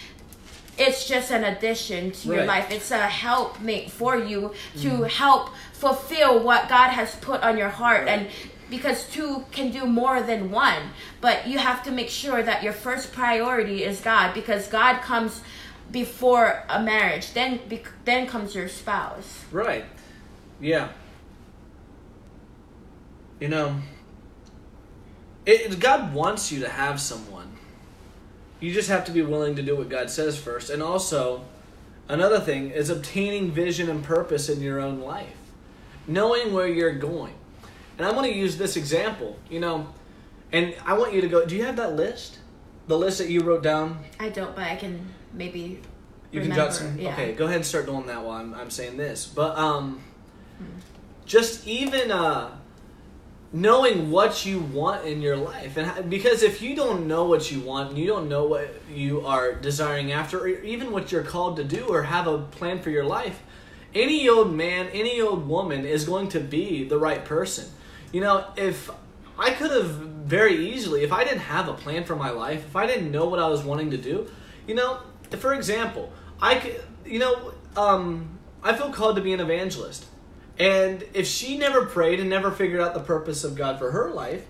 It's 0.79 1.07
just 1.07 1.31
an 1.31 1.45
addition 1.45 2.13
to 2.13 2.29
your 2.29 2.45
life. 2.45 2.71
It's 2.71 2.91
a 2.91 3.07
helpmate 3.07 3.91
for 3.91 4.17
you 4.17 4.55
to 4.79 5.03
help 5.03 5.51
fulfill 5.73 6.41
what 6.41 6.69
god 6.69 6.91
has 6.91 7.17
put 7.17 7.43
on 7.43 7.59
your 7.59 7.69
heart. 7.69 8.09
And 8.09 8.29
because 8.71 9.09
two 9.09 9.45
can 9.51 9.71
do 9.71 9.87
more 9.87 10.23
than 10.23 10.51
one. 10.51 10.91
But 11.21 11.47
you 11.47 11.59
have 11.59 11.83
to 11.85 11.91
make 11.91 12.09
sure 12.09 12.43
that 12.43 12.63
your 12.63 12.73
first 12.73 13.13
priority 13.13 13.85
is 13.85 14.01
God 14.01 14.35
because 14.35 14.69
God 14.69 15.01
comes 15.01 15.43
before 15.91 16.65
a 16.69 16.83
marriage. 16.83 17.33
Then 17.33 17.61
then 18.05 18.27
comes 18.27 18.55
your 18.55 18.69
spouse. 18.69 19.45
Right. 19.51 19.85
Yeah. 20.61 20.89
You 23.41 23.49
know, 23.49 23.77
it, 25.47 25.79
God 25.79 26.13
wants 26.13 26.51
you 26.51 26.61
to 26.61 26.69
have 26.69 27.01
someone. 27.01 27.53
You 28.61 28.73
just 28.73 28.89
have 28.89 29.05
to 29.05 29.13
be 29.13 29.23
willing 29.23 29.55
to 29.57 29.63
do 29.63 29.77
what 29.77 29.89
God 29.89 30.11
says 30.11 30.37
first. 30.37 30.69
And 30.69 30.83
also, 30.83 31.45
another 32.09 32.41
thing 32.41 32.71
is 32.71 32.91
obtaining 32.91 33.53
vision 33.53 33.89
and 33.89 34.03
purpose 34.03 34.49
in 34.49 34.61
your 34.61 34.81
own 34.81 35.01
life, 35.01 35.37
knowing 36.09 36.53
where 36.53 36.67
you're 36.67 36.99
going. 36.99 37.35
And 37.99 38.07
I 38.07 38.13
want 38.13 38.27
to 38.27 38.33
use 38.33 38.57
this 38.57 38.77
example, 38.77 39.37
you 39.51 39.59
know, 39.59 39.89
and 40.53 40.75
I 40.87 40.97
want 40.97 41.13
you 41.13 41.21
to 41.21 41.29
go. 41.29 41.45
Do 41.45 41.57
you 41.57 41.65
have 41.65 41.77
that 41.77 41.97
list? 41.97 42.39
The 42.87 42.97
list 42.97 43.19
that 43.19 43.29
you 43.29 43.43
wrote 43.43 43.63
down? 43.63 43.99
I 44.19 44.29
don't, 44.29 44.55
but 44.55 44.65
I 44.65 44.77
can 44.77 45.05
maybe. 45.35 45.81
You 46.31 46.41
remember. 46.41 46.55
can 46.55 46.65
jot 46.65 46.75
some. 46.75 46.99
Yeah. 46.99 47.13
Okay, 47.13 47.33
go 47.33 47.47
ahead 47.47 47.57
and 47.57 47.67
start 47.67 47.87
doing 47.87 48.07
that 48.07 48.23
while 48.23 48.39
I'm, 48.39 48.55
I'm 48.55 48.71
saying 48.71 48.97
this. 48.97 49.27
But 49.27 49.59
um, 49.59 50.01
just 51.27 51.67
even 51.67 52.13
uh, 52.13 52.57
knowing 53.53 54.11
what 54.11 54.47
you 54.47 54.61
want 54.61 55.05
in 55.05 55.21
your 55.21 55.37
life, 55.37 55.77
and 55.77 55.87
how, 55.87 56.03
because 56.03 56.43
if 56.43 56.63
you 56.63 56.77
don't 56.77 57.09
know 57.09 57.25
what 57.25 57.51
you 57.51 57.61
want, 57.61 57.91
and 57.91 57.99
you 57.99 58.07
don't 58.07 58.29
know 58.29 58.47
what 58.47 58.75
you 58.91 59.27
are 59.27 59.55
desiring 59.55 60.13
after, 60.13 60.39
or 60.39 60.49
even 60.49 60.93
what 60.93 61.11
you're 61.11 61.25
called 61.25 61.57
to 61.57 61.65
do, 61.65 61.87
or 61.89 62.05
have 62.05 62.29
a 62.29 62.39
plan 62.39 62.81
for 62.81 62.91
your 62.91 63.05
life, 63.05 63.43
any 63.93 64.29
old 64.29 64.55
man, 64.55 64.87
any 64.93 65.21
old 65.21 65.49
woman 65.49 65.85
is 65.85 66.05
going 66.05 66.29
to 66.29 66.41
be 66.41 66.85
the 66.85 66.99
right 66.99 67.25
person. 67.25 67.67
You 68.13 68.21
know, 68.21 68.47
if 68.57 68.91
I 69.39 69.51
could 69.51 69.71
have 69.71 69.91
very 69.91 70.57
easily, 70.71 71.05
if 71.05 71.13
I 71.13 71.25
didn't 71.25 71.41
have 71.41 71.69
a 71.69 71.75
plan 71.75 72.05
for 72.05 72.17
my 72.17 72.31
life, 72.31 72.65
if 72.67 72.77
I 72.77 72.87
didn't 72.87 73.11
know 73.11 73.27
what 73.27 73.39
I 73.39 73.49
was 73.49 73.63
wanting 73.63 73.91
to 73.91 73.97
do, 73.97 74.31
you 74.67 74.75
know, 74.75 75.01
for 75.31 75.55
example, 75.55 76.13
I 76.41 76.57
could, 76.57 76.83
you 77.05 77.19
know, 77.19 77.53
um, 77.77 78.39
I 78.63 78.75
feel 78.75 78.91
called 78.91 79.17
to 79.17 79.23
be 79.23 79.33
an 79.33 79.41
evangelist. 79.41 80.07
And 80.59 81.05
if 81.15 81.27
she 81.27 81.57
never 81.57 81.87
prayed 81.87 82.19
and 82.19 82.29
never 82.29 82.51
figured 82.51 82.81
out 82.81 82.95
the 82.95 83.01
purpose 83.01 83.45
of 83.45 83.55
God 83.55 83.79
for 83.79 83.93
her 83.93 84.11
life, 84.11 84.45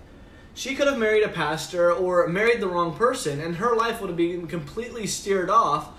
she 0.53 0.75
could 0.75 0.87
have 0.87 0.97
married 0.97 1.23
a 1.23 1.29
pastor 1.29 1.91
or 1.91 2.27
married 2.27 2.59
the 2.59 2.67
wrong 2.67 2.95
person, 2.95 3.39
and 3.39 3.57
her 3.57 3.75
life 3.75 4.01
would 4.01 4.09
have 4.09 4.17
been 4.17 4.47
completely 4.47 5.05
steered 5.05 5.49
off. 5.49 5.89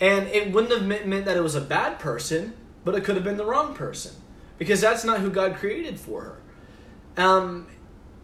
And 0.00 0.26
it 0.28 0.52
wouldn't 0.52 0.72
have 0.72 0.84
meant, 0.84 1.06
meant 1.06 1.24
that 1.24 1.36
it 1.36 1.42
was 1.42 1.54
a 1.54 1.60
bad 1.60 1.98
person, 1.98 2.52
but 2.84 2.94
it 2.94 3.04
could 3.04 3.14
have 3.14 3.24
been 3.24 3.36
the 3.36 3.44
wrong 3.44 3.74
person 3.74 4.12
because 4.58 4.80
that's 4.80 5.04
not 5.04 5.20
who 5.20 5.30
God 5.30 5.56
created 5.56 5.98
for 5.98 6.22
her. 6.22 6.38
Um, 7.16 7.66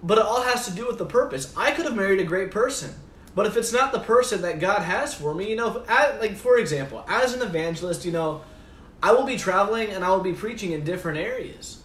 but 0.03 0.19
it 0.19 0.25
all 0.25 0.43
has 0.43 0.67
to 0.67 0.73
do 0.73 0.87
with 0.87 0.99
the 0.99 1.07
purpose. 1.07 1.53
I 1.57 1.73
could 1.73 1.85
have 1.85 1.95
married 1.95 2.21
a 2.21 2.25
great 2.25 2.51
person, 2.51 2.95
but 3.35 3.47
if 3.47 3.57
it's 3.57 3.73
not 3.73 3.93
the 3.93 4.01
person 4.01 4.43
that 4.43 4.61
God 4.61 4.83
has 4.83 5.15
for 5.15 5.35
me, 5.35 5.51
you 5.51 5.57
know, 5.57 5.85
like 6.21 6.37
for 6.37 6.59
example, 6.59 7.05
as 7.09 7.35
an 7.35 7.43
evangelist, 7.43 8.05
you 8.05 8.13
know, 8.13 8.43
I 9.03 9.13
will 9.13 9.25
be 9.25 9.37
traveling 9.37 9.91
and 9.91 10.05
I 10.05 10.11
will 10.11 10.21
be 10.21 10.33
preaching 10.33 10.73
in 10.73 10.85
different 10.85 11.19
areas. 11.19 11.83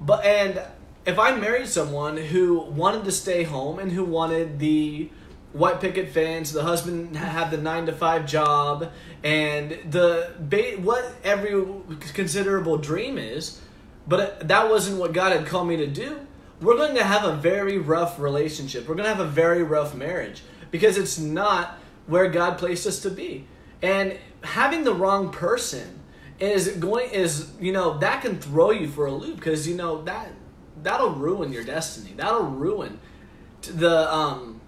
But 0.00 0.24
and 0.24 0.62
if 1.06 1.18
I 1.18 1.34
married 1.36 1.68
someone 1.68 2.16
who 2.16 2.60
wanted 2.60 3.04
to 3.04 3.12
stay 3.12 3.42
home 3.42 3.78
and 3.78 3.92
who 3.92 4.04
wanted 4.04 4.58
the 4.58 5.10
white 5.52 5.80
picket 5.80 6.10
fence, 6.10 6.52
the 6.52 6.62
husband 6.62 7.16
had 7.16 7.50
the 7.50 7.56
nine 7.56 7.86
to 7.86 7.92
five 7.92 8.26
job, 8.26 8.90
and 9.24 9.78
the 9.90 10.32
what 10.82 11.14
every 11.24 11.64
considerable 12.12 12.76
dream 12.76 13.18
is, 13.18 13.60
but 14.06 14.48
that 14.48 14.68
wasn't 14.68 14.98
what 14.98 15.12
God 15.12 15.32
had 15.32 15.46
called 15.46 15.68
me 15.68 15.76
to 15.76 15.86
do. 15.86 16.20
We're 16.60 16.76
going 16.76 16.96
to 16.96 17.04
have 17.04 17.24
a 17.24 17.36
very 17.36 17.78
rough 17.78 18.18
relationship. 18.18 18.88
We're 18.88 18.94
going 18.94 19.08
to 19.08 19.14
have 19.14 19.24
a 19.24 19.30
very 19.30 19.62
rough 19.62 19.94
marriage 19.94 20.42
because 20.70 20.98
it's 20.98 21.18
not 21.18 21.78
where 22.06 22.28
God 22.28 22.58
placed 22.58 22.86
us 22.86 23.00
to 23.00 23.10
be. 23.10 23.46
And 23.82 24.18
having 24.42 24.84
the 24.84 24.94
wrong 24.94 25.30
person 25.30 26.00
is 26.40 26.68
going 26.68 27.10
is 27.10 27.50
you 27.60 27.72
know 27.72 27.98
that 27.98 28.22
can 28.22 28.38
throw 28.38 28.70
you 28.70 28.88
for 28.88 29.06
a 29.06 29.12
loop 29.12 29.36
because 29.36 29.66
you 29.66 29.74
know 29.74 30.02
that 30.02 30.30
that'll 30.82 31.10
ruin 31.10 31.52
your 31.52 31.64
destiny. 31.64 32.14
That'll 32.16 32.42
ruin 32.42 32.98
the 33.62 34.12
um. 34.12 34.60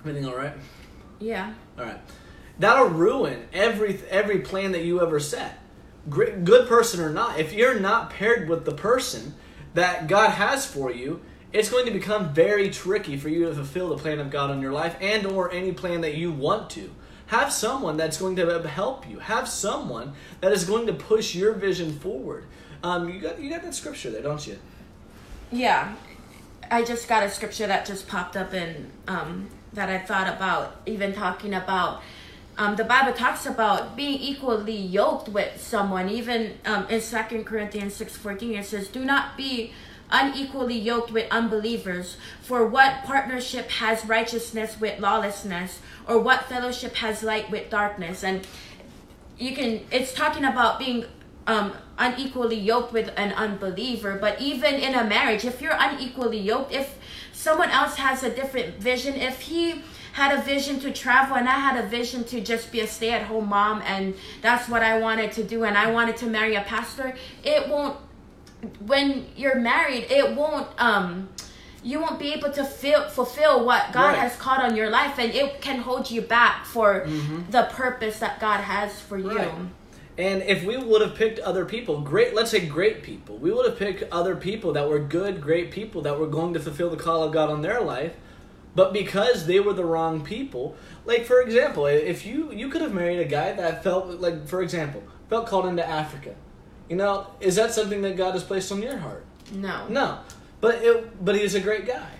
Everything 0.00 0.26
all 0.26 0.36
right? 0.36 0.54
Yeah. 1.18 1.52
All 1.78 1.84
right. 1.84 2.00
That'll 2.58 2.88
ruin 2.88 3.46
every 3.52 4.00
every 4.08 4.40
plan 4.40 4.72
that 4.72 4.84
you 4.84 5.00
ever 5.00 5.20
set. 5.20 5.58
Good 6.08 6.68
person 6.68 7.00
or 7.00 7.10
not, 7.10 7.38
if 7.38 7.52
you're 7.52 7.78
not 7.78 8.10
paired 8.10 8.48
with 8.48 8.64
the 8.64 8.72
person 8.72 9.34
that 9.78 10.08
God 10.08 10.30
has 10.30 10.66
for 10.66 10.90
you, 10.90 11.20
it's 11.52 11.70
going 11.70 11.86
to 11.86 11.92
become 11.92 12.34
very 12.34 12.68
tricky 12.68 13.16
for 13.16 13.28
you 13.28 13.44
to 13.44 13.54
fulfill 13.54 13.90
the 13.90 13.96
plan 13.96 14.18
of 14.18 14.28
God 14.28 14.50
on 14.50 14.60
your 14.60 14.72
life 14.72 14.96
and 15.00 15.24
or 15.24 15.52
any 15.52 15.70
plan 15.70 16.00
that 16.00 16.16
you 16.16 16.32
want 16.32 16.68
to. 16.70 16.90
Have 17.26 17.52
someone 17.52 17.96
that's 17.96 18.18
going 18.18 18.34
to 18.36 18.68
help 18.68 19.08
you. 19.08 19.20
Have 19.20 19.48
someone 19.48 20.14
that 20.40 20.50
is 20.50 20.64
going 20.64 20.88
to 20.88 20.92
push 20.92 21.32
your 21.32 21.52
vision 21.52 21.96
forward. 22.00 22.46
Um, 22.82 23.08
you 23.08 23.20
got 23.20 23.40
you 23.40 23.50
got 23.50 23.62
that 23.62 23.74
scripture 23.74 24.10
there, 24.10 24.22
don't 24.22 24.44
you? 24.48 24.58
Yeah. 25.52 25.94
I 26.70 26.82
just 26.82 27.08
got 27.08 27.22
a 27.22 27.30
scripture 27.30 27.68
that 27.68 27.86
just 27.86 28.08
popped 28.08 28.36
up 28.36 28.52
in 28.54 28.90
um, 29.06 29.48
that 29.74 29.88
I 29.88 29.98
thought 29.98 30.26
about, 30.26 30.80
even 30.86 31.12
talking 31.12 31.54
about. 31.54 32.02
Um, 32.58 32.74
the 32.74 32.84
Bible 32.84 33.12
talks 33.12 33.46
about 33.46 33.96
being 33.96 34.18
equally 34.20 34.76
yoked 34.76 35.28
with 35.28 35.60
someone. 35.60 36.08
Even 36.10 36.58
um, 36.66 36.86
in 36.88 37.00
Second 37.00 37.44
Corinthians 37.44 37.94
six 37.94 38.16
fourteen, 38.16 38.58
it 38.58 38.66
says, 38.66 38.88
"Do 38.88 39.04
not 39.04 39.36
be 39.36 39.72
unequally 40.10 40.76
yoked 40.76 41.12
with 41.12 41.30
unbelievers. 41.30 42.16
For 42.42 42.66
what 42.66 43.04
partnership 43.04 43.70
has 43.70 44.04
righteousness 44.04 44.80
with 44.80 44.98
lawlessness, 44.98 45.78
or 46.08 46.18
what 46.18 46.44
fellowship 46.44 46.96
has 46.96 47.22
light 47.22 47.48
with 47.48 47.70
darkness?" 47.70 48.24
And 48.24 48.44
you 49.38 49.54
can 49.54 49.86
it's 49.92 50.12
talking 50.12 50.44
about 50.44 50.80
being 50.80 51.04
um, 51.46 51.72
unequally 51.96 52.58
yoked 52.58 52.92
with 52.92 53.10
an 53.16 53.32
unbeliever 53.32 54.18
but 54.20 54.40
even 54.40 54.74
in 54.74 54.94
a 54.94 55.04
marriage 55.04 55.44
if 55.44 55.62
you're 55.62 55.76
unequally 55.78 56.38
yoked 56.38 56.72
if 56.72 56.98
someone 57.32 57.70
else 57.70 57.96
has 57.96 58.22
a 58.22 58.30
different 58.34 58.74
vision 58.76 59.14
if 59.14 59.40
he 59.42 59.82
had 60.20 60.30
a 60.38 60.42
vision 60.42 60.74
to 60.80 60.90
travel 61.04 61.36
and 61.36 61.48
i 61.48 61.58
had 61.68 61.76
a 61.84 61.86
vision 61.88 62.20
to 62.24 62.40
just 62.52 62.72
be 62.74 62.80
a 62.80 62.86
stay-at-home 62.96 63.48
mom 63.48 63.76
and 63.92 64.14
that's 64.42 64.68
what 64.68 64.82
i 64.82 64.98
wanted 65.06 65.30
to 65.38 65.42
do 65.44 65.58
and 65.64 65.74
i 65.84 65.86
wanted 65.96 66.16
to 66.16 66.26
marry 66.26 66.54
a 66.56 66.62
pastor 66.62 67.14
it 67.44 67.68
won't 67.68 67.96
when 68.92 69.26
you're 69.36 69.60
married 69.72 70.04
it 70.10 70.34
won't 70.34 70.66
um 70.78 71.28
you 71.84 72.00
won't 72.00 72.18
be 72.18 72.32
able 72.34 72.50
to 72.50 72.64
feel, 72.64 73.08
fulfill 73.08 73.64
what 73.64 73.92
God 73.92 74.08
Right. 74.08 74.18
has 74.18 74.34
called 74.36 74.58
on 74.68 74.74
your 74.74 74.90
life, 74.90 75.16
and 75.16 75.32
it 75.32 75.60
can 75.60 75.78
hold 75.78 76.10
you 76.10 76.20
back 76.20 76.64
for 76.66 77.06
the 77.50 77.68
purpose 77.70 78.18
that 78.18 78.40
God 78.40 78.60
has 78.60 79.00
for 79.00 79.16
you. 79.16 79.30
Right. 79.30 79.52
And 80.18 80.42
if 80.42 80.64
we 80.64 80.76
would 80.76 81.00
have 81.00 81.14
picked 81.14 81.38
other 81.38 81.64
people, 81.64 82.00
great, 82.00 82.34
let's 82.34 82.50
say 82.50 82.66
great 82.66 83.04
people, 83.04 83.38
we 83.38 83.52
would 83.52 83.64
have 83.64 83.78
picked 83.78 84.02
other 84.12 84.34
people 84.34 84.72
that 84.72 84.88
were 84.88 84.98
good, 84.98 85.40
great 85.40 85.70
people 85.70 86.02
that 86.02 86.18
were 86.18 86.26
going 86.26 86.52
to 86.54 86.60
fulfill 86.60 86.90
the 86.90 86.96
call 86.96 87.22
of 87.22 87.32
God 87.32 87.48
on 87.48 87.62
their 87.62 87.80
life. 87.80 88.14
But 88.78 88.92
because 88.92 89.46
they 89.46 89.58
were 89.58 89.72
the 89.72 89.84
wrong 89.84 90.22
people, 90.22 90.76
like 91.04 91.24
for 91.24 91.40
example, 91.40 91.86
if 91.86 92.24
you 92.24 92.52
you 92.52 92.68
could 92.68 92.80
have 92.80 92.94
married 92.94 93.18
a 93.18 93.24
guy 93.24 93.50
that 93.50 93.82
felt 93.82 94.06
like, 94.20 94.46
for 94.46 94.62
example, 94.62 95.02
felt 95.28 95.48
called 95.48 95.66
into 95.66 95.84
Africa, 95.84 96.36
you 96.88 96.94
know, 96.94 97.26
is 97.40 97.56
that 97.56 97.74
something 97.74 98.02
that 98.02 98.16
God 98.16 98.34
has 98.34 98.44
placed 98.44 98.70
on 98.70 98.80
your 98.80 98.96
heart? 98.98 99.24
No. 99.52 99.88
No, 99.88 100.20
but 100.60 100.76
it, 100.76 101.24
but 101.24 101.34
he's 101.34 101.56
a 101.56 101.60
great 101.60 101.86
guy. 101.86 102.12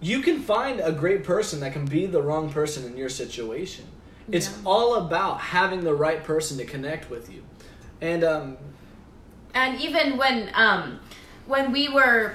You 0.00 0.20
can 0.22 0.38
find 0.42 0.78
a 0.78 0.92
great 0.92 1.24
person 1.24 1.58
that 1.58 1.72
can 1.72 1.86
be 1.86 2.06
the 2.06 2.22
wrong 2.22 2.50
person 2.52 2.86
in 2.86 2.96
your 2.96 3.08
situation. 3.08 3.84
It's 4.30 4.46
Yeah. 4.50 4.62
all 4.64 4.94
about 4.94 5.40
having 5.40 5.82
the 5.82 5.92
right 6.06 6.22
person 6.22 6.56
to 6.58 6.64
connect 6.66 7.10
with 7.10 7.32
you, 7.34 7.42
and 8.00 8.22
um, 8.22 8.58
And 9.54 9.80
even 9.80 10.16
when 10.18 10.52
um 10.54 11.00
when 11.46 11.72
we 11.72 11.88
were 11.88 12.34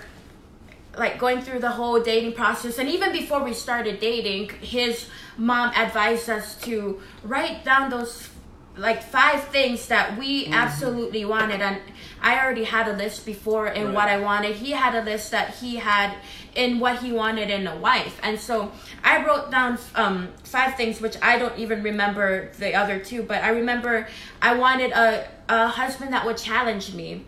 like 0.97 1.17
going 1.17 1.41
through 1.41 1.59
the 1.59 1.71
whole 1.71 1.99
dating 1.99 2.33
process 2.33 2.77
and 2.77 2.87
even 2.89 3.11
before 3.11 3.43
we 3.43 3.53
started 3.53 3.99
dating, 3.99 4.49
his 4.61 5.07
mom 5.37 5.73
advised 5.75 6.29
us 6.29 6.55
to 6.61 7.01
write 7.23 7.65
down 7.65 7.89
those 7.89 8.29
like 8.75 9.03
five 9.03 9.43
things 9.49 9.87
that 9.87 10.17
we 10.17 10.47
absolutely 10.47 11.23
wanted 11.25 11.61
and 11.61 11.79
I 12.21 12.39
already 12.43 12.63
had 12.63 12.87
a 12.87 12.93
list 12.93 13.25
before 13.25 13.67
in 13.67 13.85
Right. 13.87 13.93
what 13.93 14.07
I 14.07 14.17
wanted. 14.19 14.55
He 14.55 14.71
had 14.71 14.95
a 14.95 15.01
list 15.03 15.29
that 15.31 15.55
he 15.55 15.75
had 15.75 16.15
in 16.55 16.79
what 16.79 16.99
he 16.99 17.11
wanted 17.11 17.49
in 17.49 17.67
a 17.67 17.75
wife. 17.75 18.19
And 18.23 18.39
so 18.39 18.71
I 19.03 19.23
wrote 19.25 19.51
down 19.51 19.77
um, 19.93 20.29
five 20.43 20.75
things, 20.75 21.01
which 21.01 21.17
I 21.21 21.37
don't 21.37 21.57
even 21.59 21.83
remember 21.83 22.49
the 22.57 22.73
other 22.73 22.97
two, 22.97 23.23
but 23.23 23.43
I 23.43 23.49
remember 23.49 24.07
I 24.41 24.55
wanted 24.55 24.91
a, 24.91 25.27
a 25.49 25.67
husband 25.67 26.13
that 26.13 26.25
would 26.25 26.37
challenge 26.37 26.93
me 26.93 27.25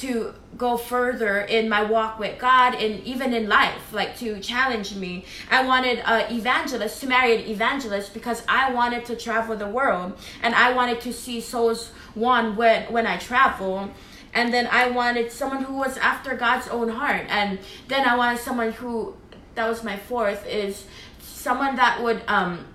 to 0.00 0.34
go 0.56 0.76
further 0.76 1.40
in 1.40 1.68
my 1.68 1.82
walk 1.82 2.18
with 2.18 2.38
God 2.38 2.74
and 2.74 3.02
even 3.04 3.32
in 3.34 3.48
life, 3.48 3.92
like 3.92 4.16
to 4.18 4.40
challenge 4.40 4.94
me. 4.94 5.24
I 5.50 5.64
wanted 5.64 5.98
an 6.04 6.32
evangelist 6.32 7.00
to 7.00 7.06
marry 7.06 7.36
an 7.36 7.48
evangelist 7.48 8.14
because 8.14 8.42
I 8.48 8.72
wanted 8.72 9.04
to 9.06 9.16
travel 9.16 9.56
the 9.56 9.68
world 9.68 10.18
and 10.42 10.54
I 10.54 10.72
wanted 10.72 11.00
to 11.02 11.12
see 11.12 11.40
souls 11.40 11.90
won 12.14 12.56
when 12.56 12.92
when 12.92 13.06
I 13.06 13.16
travel. 13.16 13.90
and 14.34 14.52
then 14.52 14.66
I 14.70 14.90
wanted 14.90 15.32
someone 15.32 15.64
who 15.64 15.74
was 15.74 15.96
after 15.98 16.36
God's 16.36 16.68
own 16.68 16.88
heart, 16.90 17.24
and 17.28 17.58
then 17.88 18.06
I 18.06 18.14
wanted 18.16 18.40
someone 18.40 18.72
who 18.72 19.16
that 19.54 19.66
was 19.68 19.82
my 19.82 19.96
fourth 19.96 20.46
is 20.46 20.84
someone 21.20 21.76
that 21.76 22.02
would 22.02 22.22
um, 22.28 22.66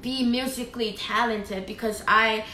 be 0.00 0.24
musically 0.24 0.92
talented 0.92 1.66
because 1.66 2.02
I 2.08 2.44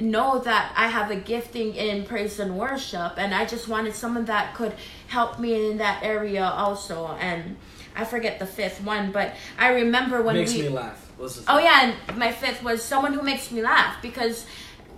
know 0.00 0.38
that 0.40 0.72
I 0.76 0.88
have 0.88 1.10
a 1.10 1.16
gifting 1.16 1.74
in 1.74 2.04
praise 2.04 2.38
and 2.38 2.58
worship, 2.58 3.14
and 3.16 3.34
I 3.34 3.44
just 3.44 3.68
wanted 3.68 3.94
someone 3.94 4.24
that 4.26 4.54
could 4.54 4.74
help 5.08 5.38
me 5.38 5.70
in 5.70 5.78
that 5.78 6.02
area 6.02 6.44
also. 6.44 7.16
And 7.20 7.56
I 7.96 8.04
forget 8.04 8.38
the 8.38 8.46
fifth 8.46 8.82
one, 8.82 9.12
but 9.12 9.34
I 9.58 9.68
remember 9.70 10.22
when 10.22 10.36
Makes 10.36 10.54
we. 10.54 10.62
me 10.62 10.68
laugh. 10.68 11.04
Oh 11.48 11.58
yeah, 11.58 11.94
and 12.08 12.18
my 12.18 12.30
fifth 12.30 12.62
was 12.62 12.82
someone 12.82 13.12
who 13.12 13.22
makes 13.22 13.50
me 13.50 13.60
laugh 13.60 14.00
because 14.00 14.46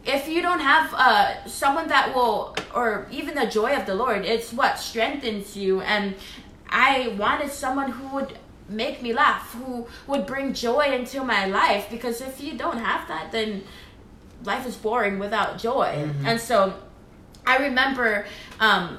if 0.04 0.28
you 0.28 0.42
don't 0.42 0.60
have 0.60 0.92
uh, 0.94 1.46
someone 1.46 1.88
that 1.88 2.14
will, 2.14 2.56
or 2.74 3.06
even 3.10 3.34
the 3.34 3.46
joy 3.46 3.74
of 3.74 3.86
the 3.86 3.94
Lord, 3.94 4.24
it's 4.24 4.52
what 4.52 4.78
strengthens 4.78 5.56
you. 5.56 5.80
And 5.80 6.14
I 6.68 7.14
wanted 7.18 7.50
someone 7.50 7.90
who 7.92 8.14
would 8.14 8.38
make 8.68 9.02
me 9.02 9.12
laugh, 9.12 9.52
who 9.54 9.86
would 10.06 10.26
bring 10.26 10.54
joy 10.54 10.92
into 10.92 11.24
my 11.24 11.46
life. 11.46 11.88
Because 11.90 12.20
if 12.20 12.40
you 12.40 12.56
don't 12.56 12.78
have 12.78 13.08
that, 13.08 13.32
then 13.32 13.64
life 14.44 14.66
is 14.66 14.76
boring 14.76 15.18
without 15.18 15.58
joy. 15.58 15.86
Mm-hmm. 15.96 16.26
And 16.26 16.40
so 16.40 16.74
I 17.46 17.58
remember 17.58 18.26
um, 18.58 18.98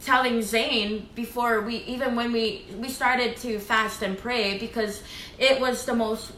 telling 0.00 0.42
Zane 0.42 1.08
before 1.14 1.60
we, 1.60 1.76
even 1.76 2.16
when 2.16 2.32
we, 2.32 2.64
we 2.78 2.88
started 2.88 3.36
to 3.38 3.58
fast 3.58 4.02
and 4.02 4.18
pray, 4.18 4.58
because 4.58 5.02
it 5.38 5.60
was 5.60 5.84
the 5.84 5.94
most 5.94 6.32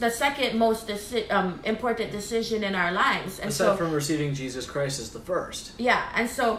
the 0.00 0.10
second 0.10 0.58
most 0.58 0.88
deci- 0.88 1.30
um, 1.30 1.60
important 1.62 2.10
decision 2.10 2.64
in 2.64 2.74
our 2.74 2.90
lives 2.90 3.38
and 3.38 3.50
Aside 3.50 3.64
so 3.64 3.76
from 3.76 3.92
receiving 3.92 4.34
Jesus 4.34 4.66
Christ 4.66 4.98
as 4.98 5.10
the 5.10 5.20
first. 5.20 5.70
yeah 5.78 6.10
and 6.16 6.28
so 6.28 6.58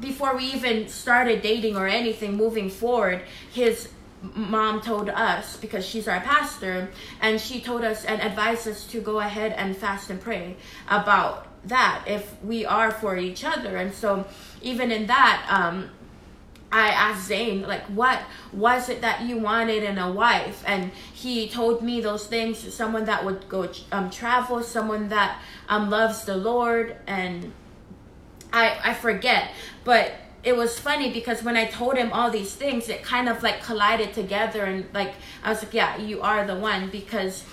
before 0.00 0.36
we 0.36 0.44
even 0.44 0.86
started 0.88 1.40
dating 1.40 1.76
or 1.76 1.86
anything 1.86 2.36
moving 2.36 2.68
forward 2.68 3.22
his 3.50 3.88
mom 4.22 4.80
told 4.80 5.08
us 5.08 5.56
because 5.56 5.84
she's 5.84 6.06
our 6.06 6.20
pastor 6.20 6.90
and 7.20 7.40
she 7.40 7.60
told 7.60 7.82
us 7.82 8.04
and 8.04 8.20
advised 8.20 8.68
us 8.68 8.86
to 8.86 9.00
go 9.00 9.20
ahead 9.20 9.52
and 9.52 9.76
fast 9.76 10.10
and 10.10 10.20
pray 10.20 10.56
about 10.88 11.46
that 11.66 12.04
if 12.06 12.34
we 12.42 12.64
are 12.64 12.90
for 12.90 13.16
each 13.16 13.44
other 13.44 13.76
and 13.76 13.92
so 13.94 14.26
even 14.62 14.90
in 14.90 15.06
that 15.06 15.46
um 15.50 15.90
I 16.72 16.88
asked 16.88 17.26
Zane, 17.26 17.62
like, 17.62 17.82
what 17.86 18.20
was 18.52 18.88
it 18.88 19.00
that 19.00 19.22
you 19.22 19.38
wanted 19.38 19.82
in 19.82 19.98
a 19.98 20.10
wife? 20.10 20.62
And 20.66 20.92
he 21.12 21.48
told 21.48 21.82
me 21.82 22.00
those 22.00 22.26
things 22.26 22.72
someone 22.72 23.06
that 23.06 23.24
would 23.24 23.48
go 23.48 23.68
um, 23.90 24.08
travel, 24.08 24.62
someone 24.62 25.08
that 25.08 25.40
um, 25.68 25.90
loves 25.90 26.24
the 26.24 26.36
Lord. 26.36 26.96
And 27.08 27.52
I, 28.52 28.78
I 28.84 28.94
forget. 28.94 29.50
But 29.82 30.12
it 30.42 30.56
was 30.56 30.78
funny 30.78 31.12
because 31.12 31.42
when 31.42 31.56
I 31.56 31.66
told 31.66 31.96
him 31.96 32.12
all 32.12 32.30
these 32.30 32.54
things, 32.54 32.88
it 32.88 33.02
kind 33.02 33.28
of 33.28 33.42
like 33.42 33.62
collided 33.62 34.12
together. 34.14 34.64
And 34.64 34.86
like, 34.94 35.12
I 35.44 35.50
was 35.50 35.62
like, 35.62 35.74
yeah, 35.74 35.98
you 35.98 36.22
are 36.22 36.46
the 36.46 36.56
one 36.56 36.88
because 36.90 37.44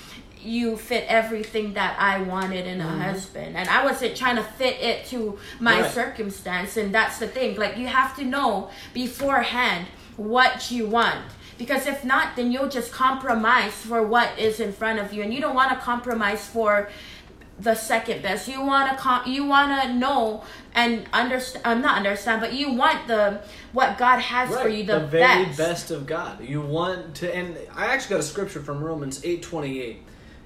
you 0.42 0.78
fit 0.78 1.04
everything 1.10 1.74
that 1.74 1.98
I 2.00 2.22
wanted 2.22 2.66
in 2.68 2.80
a 2.80 2.86
Mm-hmm. 2.86 3.02
husband. 3.02 3.58
And 3.58 3.68
I 3.68 3.84
wasn't 3.84 4.16
trying 4.16 4.38
to 4.38 4.44
fit 4.44 4.80
it 4.80 5.06
to 5.08 5.38
my 5.60 5.82
Right. 5.82 5.92
circumstance. 5.92 6.78
And 6.78 6.94
that's 6.96 7.18
the 7.20 7.28
thing. 7.28 7.58
Like, 7.58 7.76
you 7.78 7.88
have 7.88 8.16
to 8.18 8.24
know 8.24 8.70
beforehand 8.94 9.88
what 10.16 10.72
you 10.72 10.88
want. 10.88 11.26
Because 11.58 11.88
if 11.88 12.06
not, 12.06 12.36
then 12.36 12.52
you'll 12.52 12.70
just 12.70 12.92
compromise 12.92 13.74
for 13.74 14.04
what 14.04 14.38
is 14.38 14.60
in 14.60 14.72
front 14.72 15.00
of 15.00 15.12
you. 15.12 15.24
And 15.24 15.34
you 15.34 15.42
don't 15.42 15.56
want 15.56 15.72
to 15.72 15.78
compromise 15.78 16.48
for 16.48 16.90
the 17.60 17.76
second 17.76 18.22
best. 18.22 18.48
You 18.48 18.62
want 18.62 18.92
to 18.92 18.98
com- 18.98 19.28
you 19.30 19.46
want 19.46 19.82
to 19.82 19.94
know 19.94 20.44
and 20.76 21.08
understand. 21.12 21.66
I'm 21.66 21.78
um, 21.78 21.84
not 21.84 21.98
understand, 21.98 22.42
but 22.42 22.54
you 22.54 22.74
want 22.74 23.08
the 23.08 23.42
what 23.74 23.98
God 23.98 24.20
has 24.20 24.56
for 24.56 24.70
you 24.70 24.86
the, 24.86 25.00
very 25.00 25.46
best. 25.46 25.58
best. 25.58 25.92
of 25.92 26.06
God. 26.06 26.44
You 26.44 26.62
want 26.62 27.16
to, 27.16 27.36
and 27.36 27.58
I 27.76 27.88
actually 27.88 28.12
got 28.12 28.20
a 28.20 28.24
scripture 28.24 28.62
from 28.62 28.84
Romans 28.84 29.24
eight 29.24 29.42
twenty 29.42 29.82
eight, 29.82 30.04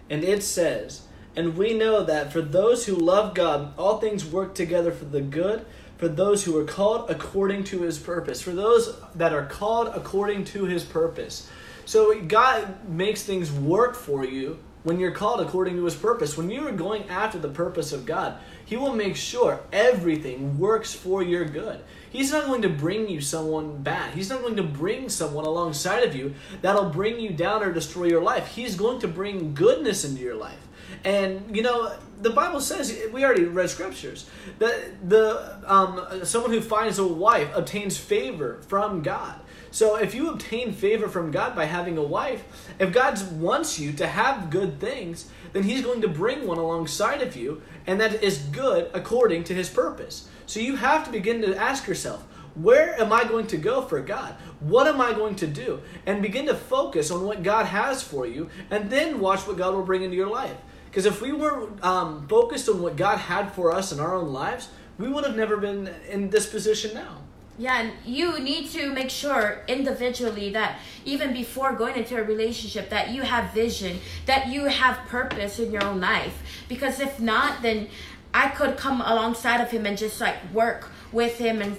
and 0.10 0.24
it 0.24 0.44
says, 0.44 1.02
"And 1.36 1.58
we 1.58 1.74
know 1.74 2.04
that 2.04 2.32
for 2.32 2.42
those 2.42 2.86
who 2.86 2.96
love 2.96 3.34
God, 3.34 3.74
all 3.78 4.00
things 4.00 4.26
work 4.26 4.56
together 4.56 4.92
for 4.92 5.06
the 5.06 5.22
good." 5.22 5.66
For 5.98 6.08
those 6.08 6.46
who 6.46 6.58
are 6.58 6.66
called 6.66 7.12
according 7.12 7.66
to 7.66 7.84
his 7.84 8.00
purpose, 8.00 8.42
for 8.42 8.54
those 8.54 8.98
that 9.14 9.34
are 9.34 9.46
called 9.46 9.90
according 9.90 10.46
to 10.46 10.66
his 10.66 10.84
purpose. 10.84 11.48
So 11.86 12.20
God 12.22 12.90
makes 12.90 13.22
things 13.22 13.52
work 13.52 13.94
for 13.94 14.26
you 14.26 14.58
when 14.84 15.00
you're 15.00 15.12
called 15.12 15.42
according 15.42 15.76
to 15.76 15.86
his 15.86 15.96
purpose. 15.96 16.38
When 16.38 16.50
you 16.50 16.68
are 16.68 16.72
going 16.72 17.08
after 17.10 17.38
the 17.38 17.50
purpose 17.50 17.92
of 17.92 18.06
God, 18.06 18.38
he 18.66 18.76
will 18.76 18.96
make 18.96 19.16
sure 19.16 19.60
everything 19.72 20.58
works 20.58 20.94
for 20.94 21.22
your 21.22 21.46
good. 21.46 21.82
He's 22.10 22.32
not 22.32 22.46
going 22.46 22.62
to 22.64 22.70
bring 22.70 23.08
you 23.08 23.22
someone 23.22 23.84
bad. 23.84 24.14
He's 24.14 24.30
not 24.30 24.42
going 24.42 24.58
to 24.58 24.64
bring 24.64 25.10
someone 25.10 25.46
alongside 25.46 26.04
of 26.04 26.16
you 26.16 26.34
that'll 26.62 26.90
bring 26.90 27.20
you 27.20 27.32
down 27.32 27.64
or 27.64 27.72
destroy 27.72 28.06
your 28.06 28.22
life. 28.22 28.48
He's 28.48 28.76
going 28.76 29.00
to 29.00 29.08
bring 29.08 29.54
goodness 29.54 30.04
into 30.04 30.22
your 30.22 30.36
life. 30.36 30.68
And 31.04 31.56
you 31.56 31.64
know, 31.64 31.96
the 32.22 32.30
Bible 32.30 32.60
says 32.60 32.98
we 33.12 33.24
already 33.24 33.46
read 33.46 33.70
scriptures 33.70 34.30
that 34.60 35.10
the 35.10 35.58
um, 35.66 36.26
someone 36.26 36.52
who 36.52 36.62
finds 36.62 37.00
a 37.00 37.08
wife 37.08 37.50
obtains 37.56 37.98
favor 37.98 38.62
from 38.68 39.02
God. 39.02 39.40
So 39.72 39.96
if 39.96 40.14
you 40.14 40.30
obtain 40.30 40.74
favor 40.74 41.08
from 41.08 41.32
God 41.32 41.56
by 41.56 41.66
having 41.66 41.98
a 41.98 42.04
wife, 42.04 42.44
if 42.78 42.92
God 42.92 43.20
wants 43.40 43.80
you 43.80 43.94
to 43.94 44.06
have 44.06 44.50
good 44.50 44.80
things, 44.80 45.30
then 45.54 45.64
He's 45.64 45.82
going 45.82 46.02
to 46.02 46.10
bring 46.10 46.46
one 46.46 46.58
alongside 46.58 47.22
of 47.22 47.38
you, 47.38 47.62
and 47.88 48.00
that 48.00 48.22
is 48.22 48.38
good 48.38 48.92
according 48.94 49.46
to 49.46 49.54
His 49.54 49.70
purpose. 49.70 50.28
So 50.46 50.60
you 50.60 50.76
have 50.76 51.06
to 51.06 51.12
begin 51.12 51.42
to 51.42 51.56
ask 51.56 51.88
yourself, 51.88 52.22
where 52.54 53.00
am 53.00 53.14
I 53.14 53.24
going 53.24 53.48
to 53.48 53.58
go 53.58 53.82
for 53.82 54.02
God? 54.02 54.36
What 54.60 54.88
am 54.88 55.00
I 55.00 55.14
going 55.14 55.36
to 55.38 55.48
do? 55.48 55.82
And 56.06 56.22
begin 56.22 56.48
to 56.48 56.56
focus 56.56 57.10
on 57.10 57.24
what 57.24 57.42
God 57.42 57.66
has 57.66 58.04
for 58.04 58.28
you, 58.28 58.50
and 58.70 58.90
then 58.90 59.22
watch 59.22 59.48
what 59.48 59.58
God 59.58 59.74
will 59.74 59.86
bring 59.86 60.04
into 60.04 60.18
your 60.18 60.30
life. 60.30 60.58
Because 60.86 61.06
if 61.06 61.22
we 61.22 61.32
were 61.32 61.70
um, 61.82 62.28
focused 62.28 62.68
on 62.68 62.82
what 62.82 62.98
God 62.98 63.18
had 63.18 63.54
for 63.54 63.74
us 63.74 63.94
in 63.94 64.02
our 64.02 64.14
own 64.14 64.34
lives, 64.34 64.68
we 64.98 65.08
would 65.08 65.24
have 65.24 65.38
never 65.38 65.56
been 65.56 65.90
in 66.10 66.30
this 66.30 66.50
position 66.50 66.94
now. 66.94 67.21
Yeah, 67.62 67.80
and 67.80 67.94
you 68.04 68.40
need 68.40 68.72
to 68.72 68.90
make 68.90 69.12
sure 69.12 69.62
individually 69.68 70.50
that 70.50 70.80
even 71.06 71.32
before 71.32 71.74
going 71.74 71.96
into 71.96 72.18
a 72.18 72.24
relationship 72.24 72.90
that 72.90 73.12
you 73.12 73.22
have 73.22 73.54
vision, 73.54 74.00
that 74.26 74.48
you 74.48 74.66
have 74.66 74.98
purpose 75.08 75.60
in 75.60 75.72
your 75.72 75.84
own 75.84 76.02
life. 76.02 76.42
Because 76.68 77.00
if 77.00 77.20
not, 77.20 77.62
then 77.62 77.88
I 78.34 78.48
could 78.50 78.78
come 78.78 79.00
alongside 79.00 79.62
of 79.62 79.70
him 79.70 79.86
and 79.86 79.96
just 79.96 80.20
like 80.20 80.38
work 80.52 80.90
with 81.12 81.38
him 81.38 81.62
and 81.62 81.78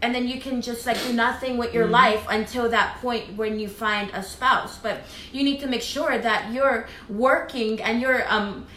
and 0.00 0.14
then 0.14 0.28
you 0.28 0.40
can 0.40 0.62
just 0.62 0.86
like 0.86 1.02
do 1.02 1.12
nothing 1.12 1.58
with 1.58 1.74
your 1.74 1.88
life 1.88 2.24
until 2.28 2.68
that 2.70 2.98
point 3.02 3.36
when 3.36 3.58
you 3.58 3.66
find 3.66 4.12
a 4.14 4.22
spouse. 4.22 4.78
But 4.78 5.00
you 5.32 5.42
need 5.42 5.58
to 5.62 5.66
make 5.66 5.82
sure 5.82 6.16
that 6.16 6.52
you're 6.52 6.86
working 7.08 7.82
and 7.82 8.00
you're 8.00 8.22
um 8.32 8.68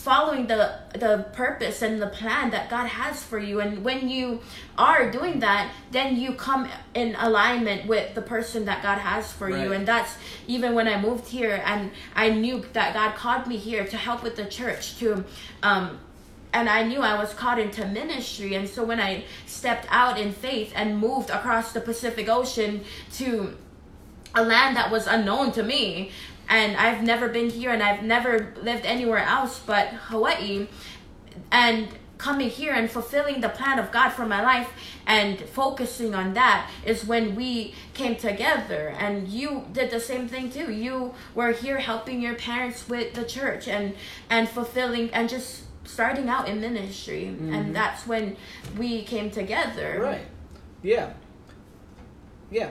following 0.00 0.46
the 0.46 0.72
the 0.94 1.26
purpose 1.34 1.82
and 1.82 2.00
the 2.00 2.06
plan 2.06 2.50
that 2.50 2.70
God 2.70 2.86
has 2.86 3.22
for 3.22 3.38
you. 3.38 3.60
And 3.60 3.84
when 3.84 4.08
you 4.08 4.40
are 4.78 5.10
doing 5.10 5.40
that 5.40 5.70
then 5.90 6.16
you 6.16 6.32
come 6.32 6.68
in 6.94 7.14
alignment 7.16 7.86
with 7.86 8.14
the 8.14 8.22
person 8.22 8.64
that 8.64 8.82
God 8.82 8.98
has 8.98 9.30
for 9.30 9.50
you. 9.50 9.72
And 9.74 9.86
that's 9.86 10.16
even 10.46 10.74
when 10.74 10.88
I 10.88 10.98
moved 10.98 11.28
here 11.28 11.62
and 11.66 11.90
I 12.14 12.30
knew 12.30 12.64
that 12.72 12.94
God 12.94 13.14
called 13.14 13.46
me 13.46 13.58
here 13.58 13.86
to 13.86 13.96
help 13.98 14.22
with 14.22 14.36
the 14.36 14.46
church 14.46 14.98
to 15.00 15.24
um 15.62 15.98
and 16.52 16.68
I 16.68 16.82
knew 16.82 17.00
I 17.00 17.16
was 17.22 17.32
called 17.34 17.58
into 17.58 17.86
ministry. 17.86 18.54
And 18.54 18.68
so 18.68 18.82
when 18.84 19.00
I 19.00 19.24
stepped 19.46 19.86
out 19.90 20.18
in 20.18 20.32
faith 20.32 20.72
and 20.74 20.98
moved 20.98 21.30
across 21.30 21.72
the 21.72 21.80
Pacific 21.80 22.28
Ocean 22.28 22.84
to 23.14 23.56
a 24.34 24.42
land 24.42 24.76
that 24.76 24.90
was 24.90 25.06
unknown 25.06 25.52
to 25.52 25.62
me 25.62 26.10
and 26.50 26.76
I've 26.76 27.02
never 27.02 27.28
been 27.28 27.48
here 27.48 27.70
and 27.70 27.82
I've 27.82 28.02
never 28.02 28.52
lived 28.60 28.84
anywhere 28.84 29.24
else 29.24 29.60
but 29.64 29.88
Hawaii 29.88 30.66
and 31.50 31.88
coming 32.18 32.50
here 32.50 32.74
and 32.74 32.90
fulfilling 32.90 33.40
the 33.40 33.48
plan 33.48 33.78
of 33.78 33.90
God 33.90 34.10
for 34.10 34.26
my 34.26 34.42
life 34.42 34.68
and 35.06 35.40
focusing 35.40 36.14
on 36.14 36.34
that 36.34 36.70
is 36.84 37.06
when 37.06 37.34
we 37.34 37.74
came 37.94 38.14
together 38.16 38.94
and 38.98 39.26
you 39.28 39.64
did 39.72 39.90
the 39.90 40.00
same 40.00 40.28
thing 40.28 40.50
too 40.50 40.70
you 40.70 41.14
were 41.34 41.52
here 41.52 41.78
helping 41.78 42.20
your 42.20 42.34
parents 42.34 42.88
with 42.88 43.14
the 43.14 43.24
church 43.24 43.66
and 43.68 43.94
and 44.28 44.50
fulfilling 44.50 45.10
and 45.12 45.30
just 45.30 45.62
starting 45.84 46.28
out 46.28 46.46
in 46.46 46.60
ministry 46.60 47.26
and 47.28 47.40
mm-hmm. 47.40 47.72
that's 47.72 48.06
when 48.06 48.36
we 48.76 49.02
came 49.02 49.30
together 49.30 49.98
Right. 50.02 50.26
Yeah. 50.82 51.12
Yeah. 52.50 52.70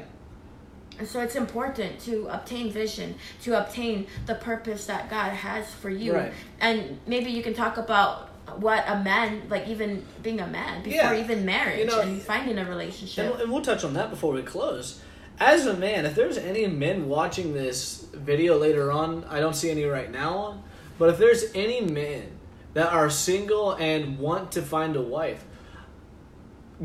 And 1.00 1.08
so 1.08 1.22
it's 1.22 1.36
important 1.36 2.00
to 2.02 2.28
obtain 2.28 2.72
vision, 2.72 3.16
to 3.44 3.58
obtain 3.58 4.06
the 4.26 4.36
purpose 4.36 4.86
that 4.88 5.10
God 5.10 5.32
has 5.32 5.74
for 5.74 5.90
you. 5.90 6.14
Right. 6.14 6.34
And 6.60 7.00
maybe 7.08 7.32
you 7.32 7.42
can 7.42 7.54
talk 7.54 7.78
about 7.78 8.30
what 8.58 8.84
a 8.88 9.00
man, 9.00 9.44
like 9.50 9.68
even 9.68 10.06
being 10.22 10.42
a 10.42 10.48
man, 10.48 10.84
before 10.84 11.14
Yeah. 11.14 11.24
even 11.24 11.46
marriage 11.46 11.80
You 11.80 11.86
know, 11.86 12.02
and 12.02 12.22
finding 12.22 12.58
a 12.58 12.66
relationship. 12.66 13.32
And, 13.32 13.42
and 13.44 13.52
we'll 13.52 13.62
touch 13.62 13.84
on 13.84 13.94
that 13.94 14.10
before 14.10 14.34
we 14.34 14.42
close. 14.42 15.02
As 15.40 15.66
a 15.66 15.74
man, 15.74 16.06
if 16.06 16.16
there's 16.16 16.38
any 16.38 16.68
men 16.68 17.08
watching 17.08 17.54
this 17.54 18.08
video 18.14 18.58
later 18.58 18.92
on, 18.92 19.24
I 19.30 19.40
don't 19.40 19.56
see 19.56 19.70
any 19.72 19.86
right 19.86 20.12
now 20.12 20.38
on, 20.38 20.64
but 20.98 21.10
if 21.10 21.18
there's 21.18 21.46
any 21.56 21.80
men 21.80 22.32
that 22.74 22.92
are 22.92 23.10
single 23.10 23.72
and 23.72 24.20
want 24.20 24.52
to 24.54 24.62
find 24.62 24.98
a 24.98 25.02
wife, 25.02 25.46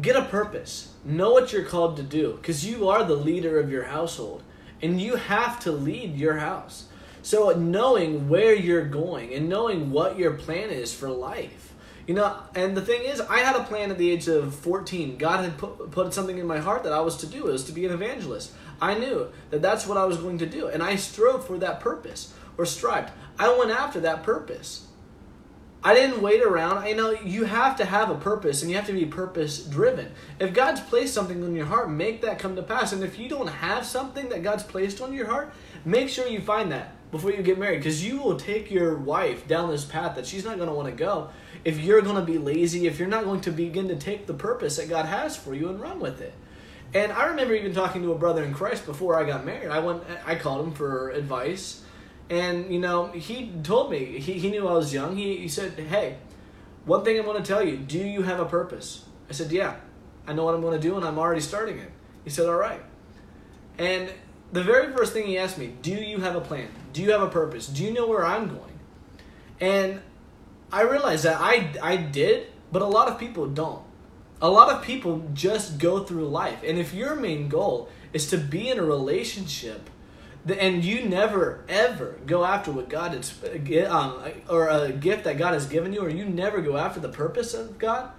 get 0.00 0.14
a 0.14 0.22
purpose. 0.22 0.93
Know 1.04 1.32
what 1.32 1.52
you're 1.52 1.64
called 1.64 1.96
to 1.98 2.02
do 2.02 2.34
because 2.34 2.66
you 2.66 2.88
are 2.88 3.04
the 3.04 3.16
leader 3.16 3.58
of 3.58 3.70
your 3.70 3.84
household 3.84 4.42
and 4.80 5.00
you 5.00 5.16
have 5.16 5.60
to 5.60 5.72
lead 5.72 6.16
your 6.16 6.38
house. 6.38 6.88
So, 7.22 7.50
knowing 7.50 8.28
where 8.28 8.54
you're 8.54 8.84
going 8.84 9.32
and 9.32 9.48
knowing 9.48 9.90
what 9.90 10.18
your 10.18 10.32
plan 10.32 10.70
is 10.70 10.92
for 10.92 11.08
life. 11.08 11.72
You 12.06 12.14
know, 12.14 12.36
and 12.54 12.76
the 12.76 12.82
thing 12.82 13.02
is, 13.02 13.20
I 13.20 13.38
had 13.38 13.56
a 13.56 13.64
plan 13.64 13.90
at 13.90 13.96
the 13.96 14.10
age 14.10 14.28
of 14.28 14.54
14. 14.54 15.16
God 15.16 15.42
had 15.42 15.56
put, 15.56 15.90
put 15.90 16.12
something 16.12 16.36
in 16.36 16.46
my 16.46 16.58
heart 16.58 16.82
that 16.82 16.92
I 16.92 17.00
was 17.00 17.16
to 17.18 17.26
do. 17.26 17.48
It 17.48 17.52
was 17.52 17.64
to 17.64 17.72
be 17.72 17.86
an 17.86 17.92
evangelist. 17.92 18.52
I 18.80 18.98
knew 18.98 19.30
that 19.48 19.62
that's 19.62 19.86
what 19.86 19.96
I 19.96 20.04
was 20.04 20.18
going 20.18 20.36
to 20.38 20.46
do. 20.46 20.68
And 20.68 20.82
I 20.82 20.96
strove 20.96 21.46
for 21.46 21.56
that 21.58 21.80
purpose 21.80 22.34
or 22.58 22.66
strived. 22.66 23.10
I 23.38 23.56
went 23.56 23.70
after 23.70 24.00
that 24.00 24.22
purpose. 24.22 24.86
I 25.86 25.92
didn't 25.92 26.22
wait 26.22 26.42
around. 26.42 26.78
I 26.78 26.92
know 26.92 27.10
you 27.10 27.44
have 27.44 27.76
to 27.76 27.84
have 27.84 28.08
a 28.08 28.14
purpose 28.14 28.62
and 28.62 28.70
you 28.70 28.76
have 28.78 28.86
to 28.86 28.94
be 28.94 29.04
purpose 29.04 29.62
driven. 29.62 30.10
If 30.40 30.54
God's 30.54 30.80
placed 30.80 31.12
something 31.12 31.44
in 31.44 31.54
your 31.54 31.66
heart, 31.66 31.90
make 31.90 32.22
that 32.22 32.38
come 32.38 32.56
to 32.56 32.62
pass. 32.62 32.94
And 32.94 33.04
if 33.04 33.18
you 33.18 33.28
don't 33.28 33.48
have 33.48 33.84
something 33.84 34.30
that 34.30 34.42
God's 34.42 34.62
placed 34.62 35.02
on 35.02 35.12
your 35.12 35.26
heart, 35.26 35.52
make 35.84 36.08
sure 36.08 36.26
you 36.26 36.40
find 36.40 36.72
that 36.72 36.92
before 37.10 37.32
you 37.32 37.42
get 37.42 37.58
married 37.58 37.80
because 37.80 38.02
you 38.02 38.18
will 38.18 38.38
take 38.38 38.70
your 38.70 38.96
wife 38.96 39.46
down 39.46 39.70
this 39.70 39.84
path 39.84 40.16
that 40.16 40.26
she's 40.26 40.44
not 40.44 40.56
going 40.56 40.70
to 40.70 40.74
want 40.74 40.88
to 40.88 40.94
go 40.94 41.28
if 41.66 41.78
you're 41.78 42.00
going 42.00 42.16
to 42.16 42.22
be 42.22 42.38
lazy, 42.38 42.86
if 42.86 42.98
you're 42.98 43.06
not 43.06 43.24
going 43.24 43.42
to 43.42 43.50
begin 43.50 43.88
to 43.88 43.96
take 43.96 44.26
the 44.26 44.34
purpose 44.34 44.78
that 44.78 44.88
God 44.88 45.04
has 45.04 45.36
for 45.36 45.54
you 45.54 45.68
and 45.68 45.80
run 45.80 46.00
with 46.00 46.22
it. 46.22 46.32
And 46.94 47.12
I 47.12 47.26
remember 47.26 47.54
even 47.54 47.74
talking 47.74 48.02
to 48.02 48.12
a 48.12 48.18
brother 48.18 48.42
in 48.42 48.54
Christ 48.54 48.86
before 48.86 49.18
I 49.18 49.24
got 49.24 49.44
married. 49.44 49.68
I 49.68 49.80
went 49.80 50.02
I 50.24 50.36
called 50.36 50.66
him 50.66 50.72
for 50.72 51.10
advice 51.10 51.83
and, 52.30 52.72
you 52.72 52.78
know, 52.78 53.08
he 53.08 53.52
told 53.62 53.90
me, 53.90 54.18
he, 54.18 54.34
he 54.34 54.50
knew 54.50 54.66
I 54.66 54.72
was 54.72 54.92
young. 54.92 55.16
He, 55.16 55.36
he 55.36 55.48
said, 55.48 55.78
Hey, 55.78 56.16
one 56.84 57.04
thing 57.04 57.18
I'm 57.18 57.24
going 57.24 57.42
to 57.42 57.46
tell 57.46 57.62
you 57.62 57.76
do 57.76 57.98
you 57.98 58.22
have 58.22 58.40
a 58.40 58.46
purpose? 58.46 59.04
I 59.28 59.32
said, 59.32 59.52
Yeah, 59.52 59.76
I 60.26 60.32
know 60.32 60.44
what 60.44 60.54
I'm 60.54 60.62
going 60.62 60.80
to 60.80 60.88
do, 60.88 60.96
and 60.96 61.04
I'm 61.04 61.18
already 61.18 61.40
starting 61.40 61.78
it. 61.78 61.90
He 62.24 62.30
said, 62.30 62.48
All 62.48 62.56
right. 62.56 62.80
And 63.78 64.10
the 64.52 64.62
very 64.62 64.92
first 64.92 65.12
thing 65.12 65.26
he 65.26 65.36
asked 65.38 65.58
me, 65.58 65.74
Do 65.82 65.92
you 65.92 66.20
have 66.20 66.34
a 66.34 66.40
plan? 66.40 66.68
Do 66.92 67.02
you 67.02 67.12
have 67.12 67.22
a 67.22 67.28
purpose? 67.28 67.66
Do 67.66 67.84
you 67.84 67.92
know 67.92 68.06
where 68.06 68.24
I'm 68.24 68.48
going? 68.48 68.78
And 69.60 70.00
I 70.72 70.82
realized 70.82 71.24
that 71.24 71.40
I, 71.40 71.72
I 71.82 71.96
did, 71.96 72.48
but 72.72 72.82
a 72.82 72.86
lot 72.86 73.08
of 73.08 73.18
people 73.18 73.46
don't. 73.46 73.82
A 74.40 74.50
lot 74.50 74.70
of 74.70 74.82
people 74.82 75.28
just 75.32 75.78
go 75.78 76.04
through 76.04 76.28
life. 76.28 76.62
And 76.64 76.78
if 76.78 76.92
your 76.92 77.14
main 77.14 77.48
goal 77.48 77.88
is 78.12 78.28
to 78.30 78.38
be 78.38 78.68
in 78.68 78.78
a 78.78 78.84
relationship 78.84 79.88
and 80.46 80.84
you 80.84 81.04
never 81.08 81.64
ever 81.68 82.16
go 82.26 82.44
after 82.44 82.70
what 82.70 82.88
God 82.88 83.14
is, 83.14 83.32
um, 83.88 84.22
or 84.48 84.68
a 84.68 84.92
gift 84.92 85.24
that 85.24 85.38
God 85.38 85.54
has 85.54 85.66
given 85.66 85.92
you, 85.92 86.00
or 86.00 86.08
you 86.08 86.24
never 86.24 86.60
go 86.60 86.76
after 86.76 87.00
the 87.00 87.08
purpose 87.08 87.54
of 87.54 87.78
God, 87.78 88.10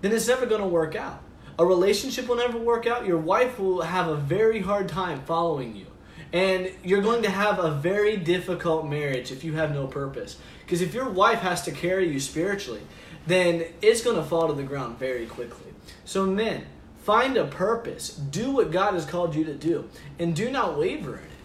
then 0.00 0.12
it's 0.12 0.28
never 0.28 0.46
going 0.46 0.60
to 0.60 0.68
work 0.68 0.94
out. 0.94 1.22
A 1.58 1.66
relationship 1.66 2.28
will 2.28 2.36
never 2.36 2.56
work 2.56 2.86
out. 2.86 3.04
Your 3.04 3.18
wife 3.18 3.58
will 3.58 3.82
have 3.82 4.06
a 4.06 4.16
very 4.16 4.60
hard 4.60 4.88
time 4.88 5.22
following 5.22 5.74
you. 5.74 5.86
And 6.32 6.70
you're 6.84 7.02
going 7.02 7.22
to 7.22 7.30
have 7.30 7.58
a 7.58 7.72
very 7.72 8.16
difficult 8.16 8.86
marriage 8.86 9.32
if 9.32 9.42
you 9.42 9.54
have 9.54 9.72
no 9.72 9.86
purpose. 9.86 10.36
Because 10.60 10.82
if 10.82 10.94
your 10.94 11.08
wife 11.08 11.40
has 11.40 11.62
to 11.62 11.72
carry 11.72 12.12
you 12.12 12.20
spiritually, 12.20 12.82
then 13.26 13.64
it's 13.82 14.02
going 14.02 14.16
to 14.16 14.22
fall 14.22 14.46
to 14.48 14.54
the 14.54 14.62
ground 14.62 14.98
very 14.98 15.26
quickly. 15.26 15.72
So, 16.04 16.26
men, 16.26 16.66
find 17.02 17.36
a 17.36 17.46
purpose. 17.46 18.10
Do 18.10 18.52
what 18.52 18.70
God 18.70 18.94
has 18.94 19.04
called 19.04 19.34
you 19.34 19.44
to 19.44 19.54
do. 19.54 19.88
And 20.18 20.36
do 20.36 20.50
not 20.50 20.78
waver 20.78 21.16
in 21.16 21.24
it. 21.24 21.37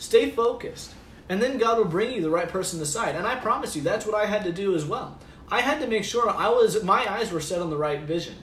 Stay 0.00 0.30
focused. 0.30 0.94
And 1.28 1.42
then 1.42 1.58
God 1.58 1.76
will 1.76 1.84
bring 1.84 2.10
you 2.10 2.22
the 2.22 2.30
right 2.30 2.48
person 2.48 2.80
to 2.80 2.86
side. 2.86 3.14
And 3.14 3.26
I 3.26 3.36
promise 3.36 3.76
you, 3.76 3.82
that's 3.82 4.06
what 4.06 4.14
I 4.14 4.24
had 4.24 4.44
to 4.44 4.52
do 4.52 4.74
as 4.74 4.84
well. 4.84 5.18
I 5.50 5.60
had 5.60 5.80
to 5.80 5.86
make 5.86 6.04
sure 6.04 6.28
I 6.28 6.48
was 6.48 6.82
my 6.82 7.06
eyes 7.08 7.30
were 7.30 7.40
set 7.40 7.60
on 7.60 7.70
the 7.70 7.76
right 7.76 8.00
vision. 8.00 8.34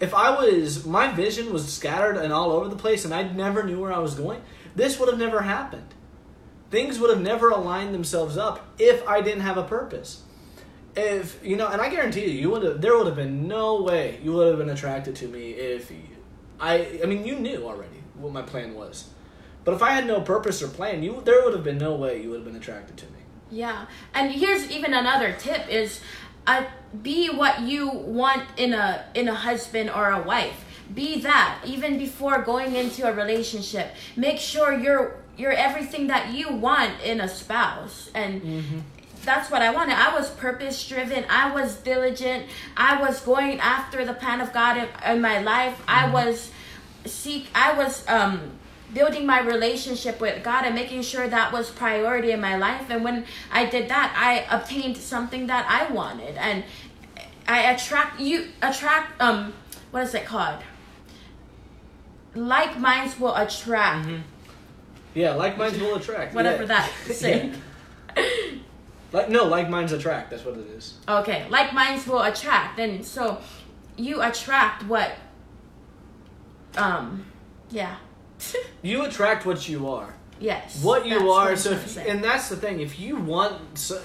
If 0.00 0.12
I 0.12 0.30
was 0.30 0.84
my 0.84 1.12
vision 1.12 1.52
was 1.52 1.72
scattered 1.72 2.16
and 2.16 2.32
all 2.32 2.50
over 2.50 2.68
the 2.68 2.76
place 2.76 3.04
and 3.04 3.14
I 3.14 3.22
never 3.22 3.62
knew 3.62 3.80
where 3.80 3.92
I 3.92 3.98
was 3.98 4.14
going, 4.14 4.42
this 4.74 4.98
would 4.98 5.08
have 5.08 5.18
never 5.18 5.42
happened. 5.42 5.94
Things 6.70 6.98
would 6.98 7.10
have 7.10 7.22
never 7.22 7.48
aligned 7.48 7.94
themselves 7.94 8.36
up 8.36 8.66
if 8.78 9.06
I 9.06 9.20
didn't 9.20 9.42
have 9.42 9.56
a 9.56 9.62
purpose. 9.62 10.22
If 10.96 11.38
you 11.44 11.56
know, 11.56 11.68
and 11.68 11.80
I 11.80 11.90
guarantee 11.90 12.26
you, 12.26 12.40
you 12.40 12.50
would 12.50 12.64
have 12.64 12.80
there 12.80 12.96
would 12.96 13.06
have 13.06 13.16
been 13.16 13.46
no 13.46 13.82
way 13.82 14.18
you 14.22 14.32
would 14.32 14.48
have 14.48 14.58
been 14.58 14.70
attracted 14.70 15.14
to 15.16 15.28
me 15.28 15.52
if 15.52 15.92
I 16.58 17.00
I 17.02 17.06
mean 17.06 17.24
you 17.24 17.36
knew 17.36 17.66
already 17.66 18.02
what 18.14 18.32
my 18.32 18.42
plan 18.42 18.74
was. 18.74 19.10
But 19.68 19.74
if 19.74 19.82
I 19.82 19.90
had 19.90 20.06
no 20.06 20.22
purpose 20.22 20.62
or 20.62 20.68
plan, 20.68 21.02
you 21.02 21.20
there 21.26 21.44
would 21.44 21.52
have 21.52 21.62
been 21.62 21.76
no 21.76 21.94
way 21.94 22.22
you 22.22 22.30
would 22.30 22.36
have 22.36 22.46
been 22.46 22.56
attracted 22.56 22.96
to 22.96 23.04
me. 23.04 23.18
Yeah, 23.50 23.84
and 24.14 24.32
here's 24.32 24.70
even 24.70 24.94
another 24.94 25.36
tip: 25.38 25.68
is 25.68 26.00
uh, 26.46 26.64
be 27.02 27.28
what 27.28 27.60
you 27.60 27.90
want 27.90 28.44
in 28.56 28.72
a 28.72 29.04
in 29.12 29.28
a 29.28 29.34
husband 29.34 29.90
or 29.90 30.10
a 30.10 30.22
wife. 30.22 30.64
Be 30.94 31.20
that 31.20 31.58
even 31.66 31.98
before 31.98 32.40
going 32.40 32.76
into 32.76 33.06
a 33.06 33.12
relationship. 33.12 33.94
Make 34.16 34.38
sure 34.38 34.72
you're 34.72 35.16
you're 35.36 35.52
everything 35.52 36.06
that 36.06 36.32
you 36.32 36.50
want 36.50 37.02
in 37.02 37.20
a 37.20 37.28
spouse, 37.28 38.10
and 38.14 38.40
mm-hmm 38.40 38.78
that's 39.24 39.50
what 39.50 39.60
I 39.60 39.70
wanted. 39.70 39.98
I 39.98 40.14
was 40.14 40.30
purpose 40.30 40.88
driven. 40.88 41.26
I 41.28 41.52
was 41.52 41.76
diligent. 41.76 42.46
I 42.74 42.98
was 42.98 43.20
going 43.20 43.60
after 43.60 44.06
the 44.06 44.14
plan 44.14 44.40
of 44.40 44.54
God 44.54 44.78
in, 44.78 44.88
in 45.12 45.20
my 45.20 45.40
life. 45.40 45.74
Mm-hmm. 45.74 45.90
I 45.90 46.10
was 46.10 46.50
seek. 47.04 47.48
I 47.54 47.74
was 47.74 48.08
um 48.08 48.52
building 48.92 49.26
my 49.26 49.40
relationship 49.40 50.20
with 50.20 50.42
God 50.42 50.64
and 50.64 50.74
making 50.74 51.02
sure 51.02 51.28
that 51.28 51.52
was 51.52 51.70
priority 51.70 52.30
in 52.30 52.40
my 52.40 52.56
life. 52.56 52.86
And 52.90 53.04
when 53.04 53.26
I 53.52 53.66
did 53.66 53.88
that, 53.88 54.14
I 54.16 54.54
obtained 54.54 54.96
something 54.96 55.46
that 55.46 55.66
I 55.68 55.92
wanted, 55.92 56.36
and 56.36 56.64
I 57.46 57.72
attract 57.72 58.20
you 58.20 58.48
attract 58.62 59.20
um 59.20 59.52
what 59.90 60.02
is 60.02 60.14
it 60.14 60.24
called? 60.24 60.62
Like 62.34 62.78
minds 62.78 63.18
will 63.18 63.34
attract. 63.34 64.06
Mm-hmm. 64.06 64.22
Yeah, 65.14 65.34
like 65.34 65.56
minds 65.56 65.78
will 65.78 65.96
attract. 65.96 66.34
Whatever 66.34 66.62
yeah. 66.62 66.68
that 66.68 66.90
say. 67.06 67.52
like 69.12 69.28
no, 69.28 69.44
like 69.44 69.68
minds 69.68 69.92
attract. 69.92 70.30
That's 70.30 70.44
what 70.44 70.56
it 70.56 70.66
is. 70.68 70.94
Okay, 71.08 71.46
like 71.48 71.72
minds 71.72 72.06
will 72.06 72.22
attract, 72.22 72.78
and 72.78 73.04
so 73.04 73.40
you 73.96 74.22
attract 74.22 74.84
what. 74.84 75.12
Um, 76.76 77.24
yeah 77.70 77.96
you 78.82 79.04
attract 79.04 79.46
what 79.46 79.68
you 79.68 79.88
are. 79.88 80.14
Yes. 80.40 80.82
What 80.82 81.06
you 81.06 81.30
are. 81.30 81.50
What 81.50 81.58
so, 81.58 81.72
if, 81.72 81.96
and 81.96 82.22
that's 82.22 82.48
the 82.48 82.56
thing. 82.56 82.80
If 82.80 82.98
you 82.98 83.16
want, 83.16 83.78
so, 83.78 84.00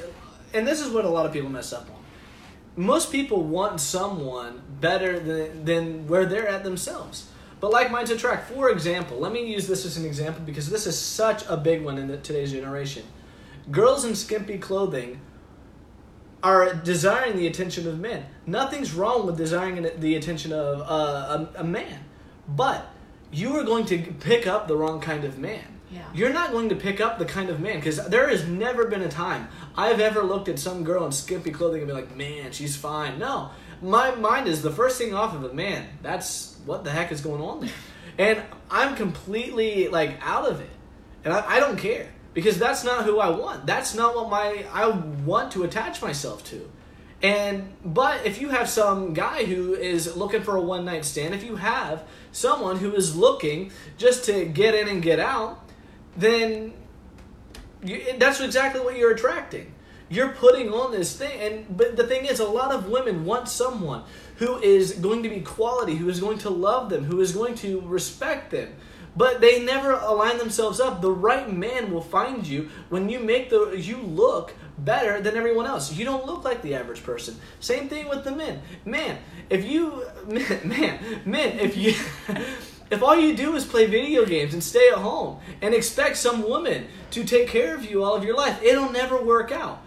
and 0.53 0.67
this 0.67 0.81
is 0.81 0.91
what 0.91 1.05
a 1.05 1.09
lot 1.09 1.25
of 1.25 1.33
people 1.33 1.49
mess 1.49 1.73
up 1.73 1.89
on. 1.89 2.03
Most 2.75 3.11
people 3.11 3.43
want 3.43 3.79
someone 3.79 4.61
better 4.79 5.19
than, 5.19 5.65
than 5.65 6.07
where 6.07 6.25
they're 6.25 6.47
at 6.47 6.63
themselves. 6.63 7.29
But 7.59 7.71
like 7.71 7.91
minds 7.91 8.11
attract. 8.11 8.49
For 8.49 8.69
example, 8.71 9.19
let 9.19 9.31
me 9.31 9.45
use 9.45 9.67
this 9.67 9.85
as 9.85 9.95
an 9.95 10.05
example 10.05 10.41
because 10.45 10.69
this 10.69 10.85
is 10.85 10.97
such 10.97 11.45
a 11.47 11.55
big 11.55 11.83
one 11.83 11.97
in 11.97 12.07
the, 12.07 12.17
today's 12.17 12.51
generation. 12.51 13.03
Girls 13.71 14.03
in 14.03 14.15
skimpy 14.15 14.57
clothing 14.57 15.21
are 16.41 16.73
desiring 16.73 17.37
the 17.37 17.47
attention 17.47 17.87
of 17.87 17.99
men. 17.99 18.25
Nothing's 18.45 18.93
wrong 18.93 19.25
with 19.25 19.37
desiring 19.37 19.87
the 19.97 20.15
attention 20.15 20.51
of 20.51 20.81
uh, 20.81 21.47
a, 21.55 21.61
a 21.61 21.63
man, 21.63 22.03
but 22.49 22.92
you 23.33 23.57
are 23.57 23.63
going 23.63 23.85
to 23.85 23.97
pick 24.19 24.47
up 24.47 24.67
the 24.67 24.77
wrong 24.77 25.01
kind 25.01 25.23
of 25.23 25.37
man. 25.37 25.63
Yeah. 25.91 26.01
You're 26.13 26.33
not 26.33 26.51
going 26.51 26.69
to 26.69 26.75
pick 26.75 26.99
up 27.01 27.19
the 27.19 27.25
kind 27.25 27.49
of 27.49 27.59
man 27.59 27.75
because 27.75 28.03
there 28.07 28.29
has 28.29 28.47
never 28.47 28.85
been 28.85 29.01
a 29.01 29.09
time 29.09 29.47
I've 29.77 29.99
ever 29.99 30.23
looked 30.23 30.49
at 30.49 30.57
some 30.57 30.83
girl 30.83 31.05
in 31.05 31.11
skimpy 31.11 31.51
clothing 31.51 31.81
and 31.81 31.87
be 31.87 31.93
like, 31.93 32.15
man, 32.15 32.51
she's 32.51 32.75
fine. 32.75 33.19
No, 33.19 33.51
my 33.81 34.15
mind 34.15 34.47
is 34.47 34.61
the 34.61 34.71
first 34.71 34.97
thing 34.97 35.13
off 35.13 35.35
of 35.35 35.43
a 35.43 35.53
man. 35.53 35.85
That's 36.01 36.57
what 36.65 36.83
the 36.83 36.89
heck 36.89 37.11
is 37.11 37.21
going 37.21 37.41
on 37.41 37.61
there, 37.61 37.71
and 38.17 38.43
I'm 38.71 38.95
completely 38.95 39.87
like 39.89 40.17
out 40.21 40.49
of 40.49 40.61
it, 40.61 40.69
and 41.23 41.33
I, 41.33 41.57
I 41.57 41.59
don't 41.59 41.77
care 41.77 42.09
because 42.33 42.57
that's 42.57 42.83
not 42.83 43.05
who 43.05 43.19
I 43.19 43.29
want. 43.29 43.67
That's 43.67 43.93
not 43.93 44.15
what 44.15 44.29
my 44.29 44.65
I 44.71 44.87
want 44.87 45.51
to 45.53 45.63
attach 45.63 46.01
myself 46.01 46.43
to. 46.45 46.69
And 47.23 47.73
but 47.85 48.25
if 48.25 48.41
you 48.41 48.49
have 48.49 48.69
some 48.69 49.13
guy 49.13 49.45
who 49.45 49.73
is 49.73 50.17
looking 50.17 50.43
for 50.43 50.57
a 50.57 50.61
one 50.61 50.83
night 50.83 51.05
stand, 51.05 51.33
if 51.33 51.43
you 51.43 51.55
have 51.55 52.03
someone 52.33 52.77
who 52.77 52.93
is 52.93 53.15
looking 53.15 53.71
just 53.97 54.25
to 54.25 54.43
get 54.43 54.75
in 54.75 54.89
and 54.89 55.01
get 55.01 55.21
out, 55.21 55.67
then 56.17 56.73
you, 57.81 58.03
that's 58.17 58.41
exactly 58.41 58.81
what 58.81 58.97
you're 58.97 59.13
attracting. 59.13 59.73
You're 60.09 60.33
putting 60.33 60.69
on 60.73 60.91
this 60.91 61.15
thing, 61.15 61.39
and 61.39 61.77
but 61.77 61.95
the 61.95 62.05
thing 62.05 62.25
is, 62.25 62.41
a 62.41 62.45
lot 62.45 62.73
of 62.73 62.89
women 62.89 63.23
want 63.23 63.47
someone 63.47 64.03
who 64.35 64.57
is 64.57 64.91
going 64.91 65.23
to 65.23 65.29
be 65.29 65.39
quality, 65.39 65.95
who 65.95 66.09
is 66.09 66.19
going 66.19 66.39
to 66.39 66.49
love 66.49 66.89
them, 66.89 67.05
who 67.05 67.21
is 67.21 67.31
going 67.31 67.55
to 67.55 67.79
respect 67.81 68.51
them. 68.51 68.75
But 69.15 69.41
they 69.41 69.63
never 69.63 69.91
align 69.93 70.39
themselves 70.39 70.79
up. 70.79 71.01
The 71.01 71.11
right 71.11 71.51
man 71.51 71.91
will 71.91 72.01
find 72.01 72.45
you 72.45 72.69
when 72.89 73.09
you 73.09 73.19
make 73.19 73.49
the 73.49 73.71
you 73.77 73.97
look 73.97 74.53
better 74.83 75.21
than 75.21 75.35
everyone 75.35 75.65
else. 75.65 75.93
You 75.93 76.05
don't 76.05 76.25
look 76.25 76.43
like 76.43 76.61
the 76.61 76.75
average 76.75 77.03
person. 77.03 77.35
Same 77.59 77.89
thing 77.89 78.09
with 78.09 78.23
the 78.23 78.31
men. 78.31 78.61
Man, 78.85 79.17
if 79.49 79.65
you 79.65 80.05
man, 80.27 80.59
man, 80.63 81.21
men, 81.25 81.59
if 81.59 81.77
you 81.77 81.93
if 82.91 83.01
all 83.01 83.15
you 83.15 83.35
do 83.35 83.55
is 83.55 83.65
play 83.65 83.85
video 83.85 84.25
games 84.25 84.53
and 84.53 84.63
stay 84.63 84.89
at 84.89 84.99
home 84.99 85.39
and 85.61 85.73
expect 85.73 86.17
some 86.17 86.43
woman 86.43 86.87
to 87.11 87.23
take 87.23 87.47
care 87.47 87.75
of 87.75 87.85
you 87.85 88.03
all 88.03 88.15
of 88.15 88.23
your 88.23 88.35
life, 88.35 88.61
it'll 88.61 88.91
never 88.91 89.21
work 89.21 89.51
out. 89.51 89.81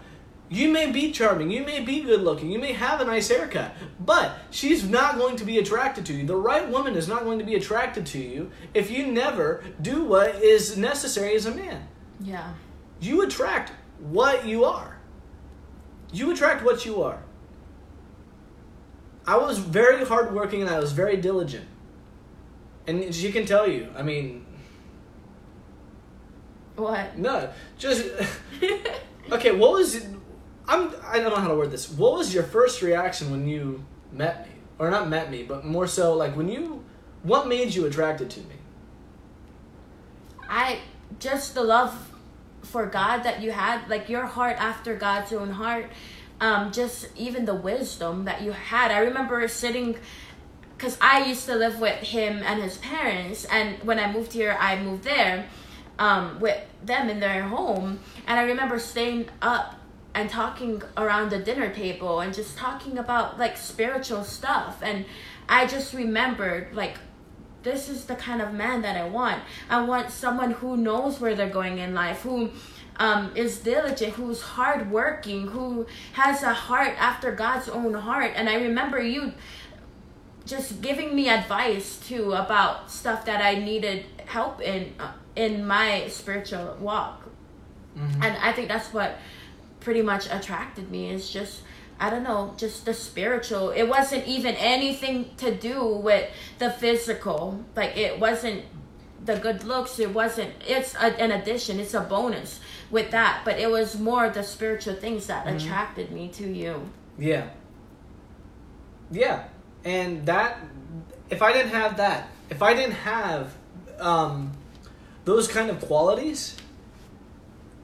You 0.49 0.69
may 0.69 0.91
be 0.91 1.11
charming, 1.11 1.51
you 1.51 1.65
may 1.65 1.81
be 1.81 2.01
good 2.01 2.21
looking, 2.21 2.49
you 2.49 2.59
may 2.59 2.71
have 2.71 3.01
a 3.01 3.05
nice 3.05 3.27
haircut, 3.27 3.73
but 3.99 4.37
she's 4.49 4.87
not 4.87 5.17
going 5.17 5.35
to 5.37 5.43
be 5.43 5.57
attracted 5.57 6.05
to 6.05 6.13
you. 6.13 6.25
The 6.25 6.37
right 6.37 6.69
woman 6.69 6.95
is 6.95 7.05
not 7.07 7.25
going 7.25 7.39
to 7.39 7.45
be 7.45 7.55
attracted 7.55 8.05
to 8.07 8.19
you 8.19 8.49
if 8.73 8.89
you 8.89 9.07
never 9.07 9.61
do 9.81 10.05
what 10.05 10.35
is 10.35 10.77
necessary 10.77 11.35
as 11.35 11.45
a 11.45 11.53
man. 11.53 11.85
Yeah. 12.21 12.53
You 13.01 13.23
attract 13.23 13.73
what 13.99 14.45
you 14.45 14.65
are. 14.65 14.97
You 16.11 16.31
attract 16.31 16.63
what 16.63 16.85
you 16.85 17.03
are. 17.03 17.21
I 19.25 19.37
was 19.37 19.57
very 19.57 20.05
hardworking 20.05 20.61
and 20.61 20.69
I 20.69 20.79
was 20.79 20.93
very 20.93 21.17
diligent. 21.17 21.67
And 22.87 23.13
she 23.13 23.31
can 23.31 23.45
tell 23.45 23.67
you, 23.67 23.89
I 23.97 24.01
mean, 24.01 24.45
What? 26.77 27.17
no, 27.17 27.49
just 27.77 28.05
okay. 29.31 29.51
What 29.51 29.71
was? 29.73 30.05
I'm 30.67 30.93
I 31.03 31.19
don't 31.19 31.31
know 31.31 31.35
how 31.35 31.47
to 31.47 31.55
word 31.55 31.71
this. 31.71 31.89
What 31.91 32.13
was 32.13 32.33
your 32.33 32.43
first 32.43 32.81
reaction 32.81 33.31
when 33.31 33.47
you 33.47 33.83
met 34.13 34.47
me, 34.47 34.53
or 34.79 34.89
not 34.89 35.09
met 35.09 35.29
me, 35.31 35.43
but 35.43 35.65
more 35.65 35.87
so 35.87 36.13
like 36.13 36.37
when 36.37 36.47
you? 36.47 36.85
What 37.23 37.47
made 37.47 37.73
you 37.73 37.85
attracted 37.87 38.29
to 38.29 38.39
me? 38.41 38.55
I 40.47 40.79
just 41.19 41.55
the 41.55 41.63
love 41.63 42.13
for 42.63 42.85
God 42.85 43.23
that 43.23 43.41
you 43.41 43.51
had, 43.51 43.89
like 43.89 44.09
your 44.09 44.25
heart 44.25 44.57
after 44.59 44.95
God's 44.95 45.33
own 45.33 45.51
heart. 45.51 45.89
Um, 46.39 46.71
just 46.71 47.07
even 47.15 47.45
the 47.45 47.55
wisdom 47.55 48.25
that 48.25 48.43
you 48.43 48.51
had. 48.51 48.91
I 48.91 48.99
remember 48.99 49.47
sitting 49.47 49.97
because 50.77 50.95
I 51.01 51.25
used 51.25 51.47
to 51.47 51.55
live 51.55 51.79
with 51.79 51.95
him 51.95 52.43
and 52.45 52.61
his 52.61 52.77
parents, 52.77 53.45
and 53.45 53.81
when 53.83 53.97
I 53.97 54.11
moved 54.11 54.33
here, 54.33 54.55
I 54.59 54.79
moved 54.79 55.03
there 55.03 55.47
um, 55.97 56.39
with 56.39 56.61
them 56.83 57.09
in 57.09 57.19
their 57.19 57.41
home, 57.41 57.99
and 58.27 58.39
I 58.39 58.43
remember 58.43 58.77
staying 58.77 59.29
up 59.41 59.75
and 60.13 60.29
talking 60.29 60.83
around 60.95 61.31
the 61.31 61.39
dinner 61.39 61.73
table 61.73 62.19
and 62.19 62.33
just 62.33 62.57
talking 62.57 62.99
about 62.99 63.39
like 63.39 63.57
spiritual 63.57 64.23
stuff, 64.23 64.79
and 64.83 65.05
I 65.49 65.65
just 65.65 65.93
remembered 65.93 66.75
like 66.75 66.97
this 67.63 67.89
is 67.89 68.05
the 68.05 68.15
kind 68.15 68.41
of 68.41 68.53
man 68.53 68.81
that 68.81 68.95
I 68.95 69.07
want. 69.07 69.41
I 69.69 69.81
want 69.81 70.11
someone 70.11 70.51
who 70.51 70.77
knows 70.77 71.19
where 71.19 71.35
they're 71.35 71.49
going 71.49 71.79
in 71.79 71.93
life, 71.93 72.21
who 72.21 72.51
um, 72.97 73.31
is 73.35 73.59
diligent, 73.59 74.13
who's 74.13 74.41
hardworking, 74.41 75.47
who 75.47 75.85
has 76.13 76.43
a 76.43 76.53
heart 76.53 76.95
after 76.97 77.31
God's 77.31 77.69
own 77.69 77.93
heart. 77.93 78.33
And 78.35 78.49
I 78.49 78.55
remember 78.55 79.01
you 79.01 79.33
just 80.45 80.81
giving 80.81 81.13
me 81.15 81.29
advice 81.29 81.99
too 81.99 82.33
about 82.33 82.89
stuff 82.89 83.25
that 83.25 83.41
I 83.43 83.55
needed 83.55 84.05
help 84.25 84.61
in 84.61 84.93
uh, 84.99 85.11
in 85.35 85.65
my 85.65 86.07
spiritual 86.07 86.77
walk. 86.79 87.23
Mm-hmm. 87.97 88.23
And 88.23 88.37
I 88.37 88.53
think 88.53 88.69
that's 88.69 88.93
what 88.93 89.17
pretty 89.79 90.01
much 90.01 90.27
attracted 90.31 90.89
me 90.89 91.11
is 91.11 91.29
just 91.29 91.61
I 91.99 92.09
don't 92.09 92.23
know, 92.23 92.53
just 92.57 92.85
the 92.85 92.93
spiritual. 92.93 93.71
It 93.71 93.83
wasn't 93.83 94.27
even 94.27 94.55
anything 94.55 95.31
to 95.37 95.53
do 95.53 95.83
with 95.83 96.29
the 96.59 96.69
physical. 96.69 97.63
Like 97.75 97.97
it 97.97 98.19
wasn't 98.19 98.65
the 99.25 99.37
good 99.37 99.63
looks. 99.63 99.97
It 99.99 100.13
wasn't. 100.13 100.53
It's 100.67 100.93
a, 100.95 101.19
an 101.19 101.31
addition. 101.31 101.79
It's 101.79 101.95
a 101.95 102.01
bonus 102.01 102.59
with 102.91 103.11
that. 103.11 103.41
But 103.43 103.59
it 103.59 103.69
was 103.71 103.97
more 103.99 104.29
the 104.29 104.43
spiritual 104.43 104.93
things 104.95 105.27
that 105.27 105.45
Mhm. 105.45 105.55
attracted 105.55 106.11
me 106.11 106.29
to 106.29 106.47
you. 106.47 106.89
Yeah. 107.17 107.47
Yeah. 109.11 109.45
And 109.83 110.25
that, 110.27 110.59
if 111.29 111.41
I 111.41 111.51
didn't 111.53 111.71
have 111.71 111.97
that, 111.97 112.29
if 112.49 112.61
I 112.61 112.73
didn't 112.73 112.95
have 112.95 113.53
um, 113.99 114.51
those 115.25 115.47
kind 115.47 115.69
of 115.71 115.81
qualities, 115.81 116.55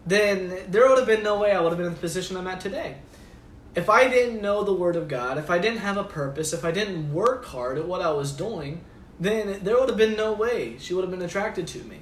then 0.05 0.55
there 0.69 0.87
would 0.87 0.97
have 0.99 1.07
been 1.07 1.23
no 1.23 1.39
way 1.39 1.51
I 1.51 1.59
would 1.61 1.69
have 1.69 1.77
been 1.77 1.87
in 1.87 1.93
the 1.93 1.99
position 1.99 2.37
I'm 2.37 2.47
at 2.47 2.59
today. 2.61 2.97
If 3.75 3.89
I 3.89 4.07
didn't 4.07 4.41
know 4.41 4.63
the 4.63 4.73
Word 4.73 4.95
of 4.95 5.07
God, 5.07 5.37
if 5.37 5.49
I 5.49 5.57
didn't 5.57 5.79
have 5.79 5.97
a 5.97 6.03
purpose, 6.03 6.53
if 6.53 6.63
I 6.63 6.71
didn't 6.71 7.13
work 7.13 7.45
hard 7.45 7.77
at 7.77 7.87
what 7.87 8.01
I 8.01 8.11
was 8.11 8.31
doing, 8.31 8.83
then 9.19 9.59
there 9.63 9.79
would 9.79 9.89
have 9.89 9.97
been 9.97 10.15
no 10.15 10.33
way 10.33 10.77
she 10.77 10.93
would 10.93 11.03
have 11.03 11.11
been 11.11 11.21
attracted 11.21 11.67
to 11.67 11.79
me. 11.79 12.01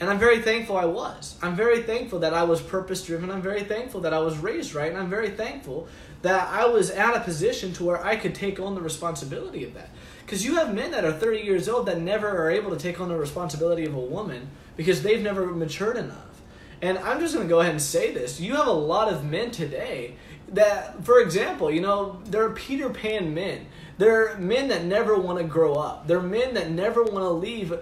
And 0.00 0.10
I'm 0.10 0.18
very 0.18 0.42
thankful 0.42 0.76
I 0.76 0.86
was. 0.86 1.38
I'm 1.40 1.54
very 1.54 1.82
thankful 1.82 2.18
that 2.20 2.34
I 2.34 2.42
was 2.42 2.60
purpose 2.60 3.04
driven. 3.04 3.30
I'm 3.30 3.42
very 3.42 3.62
thankful 3.62 4.00
that 4.02 4.12
I 4.12 4.18
was 4.18 4.36
raised 4.38 4.74
right. 4.74 4.90
And 4.90 4.98
I'm 4.98 5.08
very 5.08 5.30
thankful 5.30 5.88
that 6.22 6.48
I 6.48 6.66
was 6.66 6.90
at 6.90 7.16
a 7.16 7.20
position 7.20 7.72
to 7.74 7.84
where 7.84 8.04
I 8.04 8.16
could 8.16 8.34
take 8.34 8.58
on 8.58 8.74
the 8.74 8.80
responsibility 8.80 9.62
of 9.62 9.74
that. 9.74 9.90
Because 10.24 10.44
you 10.44 10.56
have 10.56 10.74
men 10.74 10.90
that 10.90 11.04
are 11.04 11.12
30 11.12 11.42
years 11.42 11.68
old 11.68 11.86
that 11.86 12.00
never 12.00 12.28
are 12.28 12.50
able 12.50 12.70
to 12.70 12.76
take 12.76 13.00
on 13.00 13.08
the 13.08 13.16
responsibility 13.16 13.84
of 13.84 13.94
a 13.94 14.00
woman 14.00 14.50
because 14.76 15.02
they've 15.02 15.22
never 15.22 15.46
matured 15.46 15.96
enough. 15.96 16.42
And 16.82 16.98
I'm 16.98 17.20
just 17.20 17.34
going 17.34 17.46
to 17.46 17.50
go 17.50 17.60
ahead 17.60 17.72
and 17.72 17.80
say 17.80 18.12
this. 18.12 18.40
You 18.40 18.56
have 18.56 18.66
a 18.66 18.72
lot 18.72 19.12
of 19.12 19.24
men 19.24 19.52
today 19.52 20.16
that, 20.48 21.04
for 21.04 21.20
example, 21.20 21.70
you 21.70 21.80
know, 21.80 22.20
they're 22.26 22.50
Peter 22.50 22.90
Pan 22.90 23.34
men. 23.34 23.66
They're 23.98 24.36
men 24.38 24.68
that 24.68 24.84
never 24.84 25.16
want 25.16 25.38
to 25.38 25.44
grow 25.44 25.74
up. 25.74 26.06
They're 26.06 26.20
men 26.20 26.54
that 26.54 26.70
never 26.70 27.02
want 27.02 27.24
to 27.24 27.30
leave 27.30 27.72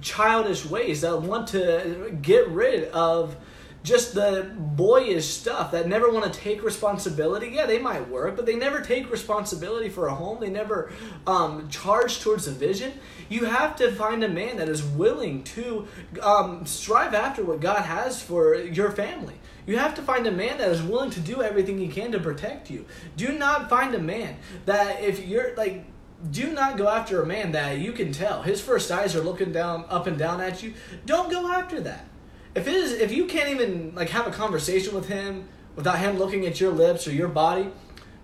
childish 0.00 0.66
ways, 0.66 1.00
that 1.02 1.22
want 1.22 1.48
to 1.48 2.16
get 2.20 2.48
rid 2.48 2.84
of 2.90 3.36
just 3.82 4.14
the 4.14 4.50
boyish 4.56 5.26
stuff, 5.26 5.72
that 5.72 5.88
never 5.88 6.10
want 6.10 6.30
to 6.30 6.38
take 6.38 6.62
responsibility. 6.62 7.48
Yeah, 7.54 7.66
they 7.66 7.78
might 7.78 8.08
work, 8.08 8.36
but 8.36 8.44
they 8.44 8.56
never 8.56 8.80
take 8.80 9.10
responsibility 9.10 9.88
for 9.88 10.08
a 10.08 10.14
home. 10.14 10.38
They 10.40 10.50
never 10.50 10.92
um, 11.26 11.68
charge 11.70 12.20
towards 12.20 12.46
a 12.46 12.50
vision. 12.50 12.92
You 13.28 13.46
have 13.46 13.76
to 13.76 13.90
find 13.92 14.22
a 14.22 14.28
man 14.28 14.58
that 14.58 14.68
is 14.68 14.82
willing 14.82 15.44
to 15.44 15.88
um, 16.20 16.66
strive 16.66 17.14
after 17.14 17.42
what 17.42 17.60
God 17.60 17.82
has 17.82 18.20
for 18.20 18.54
your 18.54 18.90
family. 18.90 19.39
You 19.66 19.78
have 19.78 19.94
to 19.94 20.02
find 20.02 20.26
a 20.26 20.32
man 20.32 20.58
that 20.58 20.68
is 20.68 20.82
willing 20.82 21.10
to 21.10 21.20
do 21.20 21.42
everything 21.42 21.78
he 21.78 21.88
can 21.88 22.12
to 22.12 22.20
protect 22.20 22.70
you. 22.70 22.86
Do 23.16 23.36
not 23.36 23.68
find 23.68 23.94
a 23.94 23.98
man 23.98 24.36
that 24.66 25.00
if 25.02 25.26
you're 25.26 25.54
like 25.56 25.84
do 26.30 26.52
not 26.52 26.76
go 26.76 26.86
after 26.86 27.22
a 27.22 27.26
man 27.26 27.52
that 27.52 27.78
you 27.78 27.92
can 27.92 28.12
tell 28.12 28.42
his 28.42 28.60
first 28.60 28.90
eyes 28.90 29.16
are 29.16 29.22
looking 29.22 29.52
down 29.52 29.86
up 29.88 30.06
and 30.06 30.18
down 30.18 30.40
at 30.40 30.62
you. 30.62 30.74
Don't 31.06 31.30
go 31.30 31.50
after 31.50 31.80
that. 31.80 32.06
If 32.54 32.66
it 32.66 32.74
is 32.74 32.92
if 32.92 33.12
you 33.12 33.26
can't 33.26 33.50
even 33.50 33.94
like 33.94 34.10
have 34.10 34.26
a 34.26 34.30
conversation 34.30 34.94
with 34.94 35.08
him 35.08 35.48
without 35.76 35.98
him 35.98 36.18
looking 36.18 36.46
at 36.46 36.60
your 36.60 36.72
lips 36.72 37.06
or 37.06 37.12
your 37.12 37.28
body, 37.28 37.70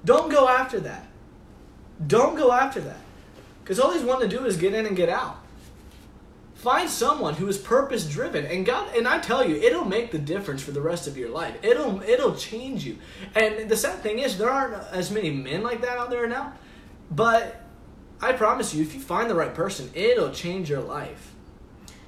don't 0.05 0.31
go 0.31 0.49
after 0.49 0.81
that. 0.81 1.07
Don't 2.07 2.37
go 2.37 2.53
after 2.53 2.81
that. 2.81 3.01
Cuz 3.64 3.81
all 3.81 3.92
he's 3.92 4.03
wanting 4.03 4.29
to 4.29 4.37
do 4.37 4.44
is 4.44 4.57
get 4.57 4.75
in 4.75 4.87
and 4.87 4.96
get 4.96 5.09
out. 5.09 5.38
Find 6.57 6.88
someone 6.88 7.35
who 7.35 7.47
is 7.49 7.59
purpose 7.59 8.09
driven 8.09 8.47
and 8.47 8.64
God 8.66 8.97
and 8.97 9.07
I 9.07 9.19
tell 9.19 9.47
you 9.49 9.57
it'll 9.57 9.85
make 9.85 10.11
the 10.11 10.19
difference 10.19 10.62
for 10.62 10.73
the 10.73 10.81
rest 10.81 11.07
of 11.07 11.16
your 11.16 11.29
life. 11.29 11.55
It'll 11.62 12.03
it'll 12.03 12.35
change 12.35 12.85
you. 12.85 12.99
And 13.35 13.69
the 13.69 13.77
sad 13.77 14.03
thing 14.03 14.19
is 14.19 14.38
there 14.38 14.51
aren't 14.51 14.75
as 14.92 15.11
many 15.11 15.31
men 15.31 15.62
like 15.62 15.83
that 15.83 15.99
out 15.99 16.11
there 16.11 16.27
now. 16.27 16.55
But 17.11 17.62
I 18.21 18.33
promise 18.33 18.75
you 18.75 18.83
if 18.83 18.95
you 18.95 19.01
find 19.01 19.29
the 19.31 19.35
right 19.35 19.55
person, 19.55 19.90
it'll 19.95 20.31
change 20.33 20.71
your 20.71 20.81
life. 20.81 21.33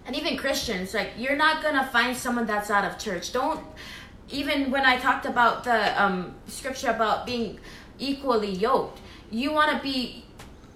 and 0.06 0.16
even 0.16 0.36
Christians, 0.38 0.94
like 0.94 1.10
you're 1.18 1.36
not 1.36 1.62
gonna 1.62 1.86
find 1.86 2.16
someone 2.16 2.46
that's 2.46 2.70
out 2.70 2.84
of 2.90 2.98
church. 2.98 3.32
Don't 3.32 3.62
even 4.30 4.70
when 4.70 4.84
I 4.86 4.96
talked 4.98 5.26
about 5.26 5.64
the 5.64 6.02
um, 6.02 6.34
scripture 6.46 6.90
about 6.90 7.26
being 7.26 7.60
equally 7.98 8.50
yoked, 8.52 9.00
you 9.30 9.52
want 9.52 9.76
to 9.76 9.82
be 9.82 10.24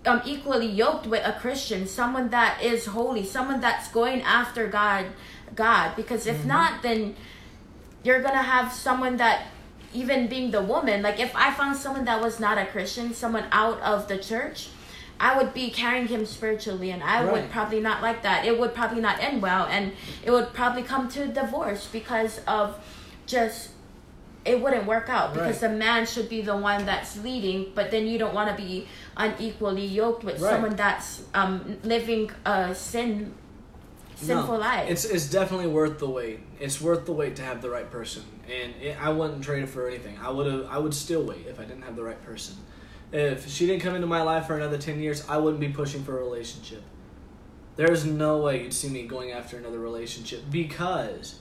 um, 0.07 0.21
equally 0.25 0.67
yoked 0.67 1.07
with 1.07 1.25
a 1.25 1.33
Christian, 1.33 1.87
someone 1.87 2.31
that 2.31 2.63
is 2.63 2.87
holy, 2.87 3.25
someone 3.25 3.61
that's 3.61 3.89
going 3.89 4.23
after 4.23 4.67
God, 4.67 5.07
God. 5.55 5.95
Because 5.97 6.27
if 6.27 6.45
not, 6.45 6.83
then 6.83 7.15
you're 8.03 8.21
gonna 8.21 8.43
have 8.43 8.73
someone 8.73 9.17
that 9.19 9.47
even 9.95 10.27
being 10.27 10.51
the 10.51 10.63
woman 10.63 11.03
like 11.03 11.21
if 11.21 11.37
i 11.37 11.53
found 11.53 11.77
someone 11.77 12.05
that 12.07 12.19
was 12.21 12.41
not 12.41 12.57
a 12.57 12.65
christian 12.67 13.13
someone 13.13 13.45
out 13.53 13.79
of 13.83 14.09
the 14.09 14.17
church 14.17 14.71
i 15.21 15.37
would 15.37 15.53
be 15.53 15.71
carrying 15.71 16.09
him 16.09 16.25
spiritually 16.25 16.91
and 16.91 17.03
i 17.03 17.23
Right. 17.23 17.31
would 17.33 17.51
probably 17.51 17.79
not 17.79 18.01
like 18.01 18.23
that 18.23 18.47
it 18.47 18.59
would 18.59 18.75
probably 18.75 19.03
not 19.03 19.23
end 19.23 19.43
well 19.43 19.67
and 19.67 19.93
it 20.25 20.31
would 20.31 20.55
probably 20.55 20.83
come 20.83 21.09
to 21.11 21.27
divorce 21.29 21.87
because 21.93 22.41
of 22.49 22.75
just 23.27 23.69
it 24.47 24.61
wouldn't 24.61 24.87
work 24.87 25.09
out 25.11 25.35
because 25.35 25.61
Right. 25.63 25.71
the 25.71 25.77
man 25.79 26.07
should 26.07 26.29
be 26.31 26.41
the 26.41 26.57
one 26.57 26.87
that's 26.87 27.23
leading 27.23 27.71
but 27.75 27.91
then 27.91 28.07
you 28.07 28.19
don't 28.19 28.35
want 28.35 28.49
to 28.51 28.57
be 28.61 28.89
unequally 29.17 29.85
yoked 29.87 30.25
with 30.25 30.41
Right. 30.41 30.51
someone 30.53 30.77
that's 30.77 31.23
um, 31.35 31.79
living 31.85 32.31
a 32.45 32.75
sin 32.75 33.35
sinful 34.17 34.55
No, 34.55 34.61
life 34.61 34.89
It's 34.91 35.05
it's 35.05 35.29
definitely 35.29 35.67
worth 35.67 35.99
the 35.99 36.09
wait. 36.09 36.41
It's 36.61 36.81
worth 36.81 37.07
the 37.07 37.13
wait 37.13 37.37
to 37.37 37.43
have 37.43 37.61
the 37.61 37.71
right 37.71 37.91
person, 37.91 38.23
and 38.47 38.73
it, 38.81 38.97
I 39.01 39.09
wouldn't 39.11 39.43
trade 39.43 39.63
it 39.65 39.69
for 39.69 39.89
anything. 39.89 40.17
I 40.23 40.31
would 40.31 40.47
have. 40.47 40.67
I 40.71 40.79
would 40.79 40.95
still 40.95 41.25
wait 41.25 41.47
if 41.49 41.59
I 41.59 41.65
didn't 41.65 41.83
have 41.83 41.97
the 41.97 42.05
right 42.05 42.23
person. 42.25 42.57
If 43.11 43.49
she 43.49 43.67
didn't 43.67 43.83
come 43.83 43.95
into 43.95 44.07
my 44.07 44.23
life 44.23 44.47
for 44.47 44.57
another 44.57 44.79
ten 44.79 45.01
years, 45.01 45.29
I 45.29 45.37
wouldn't 45.39 45.61
be 45.61 45.69
pushing 45.69 46.03
for 46.05 46.19
a 46.19 46.23
relationship. 46.23 46.83
There's 47.77 48.05
no 48.05 48.39
way 48.39 48.63
you'd 48.63 48.73
see 48.75 48.89
me 48.91 49.07
going 49.07 49.33
after 49.33 49.57
another 49.57 49.79
relationship 49.81 50.43
because 50.51 51.41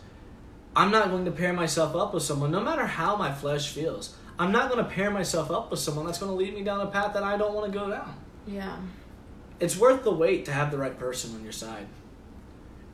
I'm 0.76 0.90
not 0.92 1.10
going 1.10 1.26
to 1.26 1.32
pair 1.32 1.54
myself 1.54 1.96
up 1.96 2.14
with 2.14 2.24
someone, 2.24 2.52
no 2.52 2.62
matter 2.62 2.86
how 2.88 3.16
my 3.16 3.32
flesh 3.34 3.70
feels. 3.72 4.16
I'm 4.41 4.51
not 4.51 4.71
going 4.71 4.84
to 4.84 4.89
pair 4.89 5.12
myself 5.12 5.51
up 5.51 5.69
with 5.69 5.80
someone 5.80 6.06
that's 6.06 6.17
going 6.17 6.32
to 6.32 6.36
lead 6.36 6.54
me 6.54 6.63
down 6.63 6.82
a 6.82 6.88
path 6.88 7.13
that 7.13 7.23
I 7.23 7.38
don't 7.38 7.54
want 7.54 7.71
to 7.71 7.77
go 7.77 7.89
down 7.89 8.15
yeah 8.47 8.77
it's 9.62 9.77
worth 9.77 10.04
the 10.04 10.12
wait 10.12 10.45
to 10.45 10.51
have 10.51 10.71
the 10.71 10.77
right 10.77 10.97
person 10.97 11.36
on 11.36 11.43
your 11.43 11.54
side. 11.54 11.86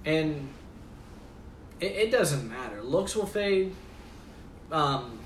And 0.06 0.50
it, 1.80 1.94
it 1.94 2.12
doesn't 2.12 2.48
matter. 2.48 2.84
Looks 2.84 3.16
will 3.16 3.26
fade. 3.26 3.74
Um, 4.70 5.20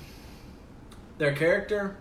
their 1.17 1.33
character, 1.33 1.97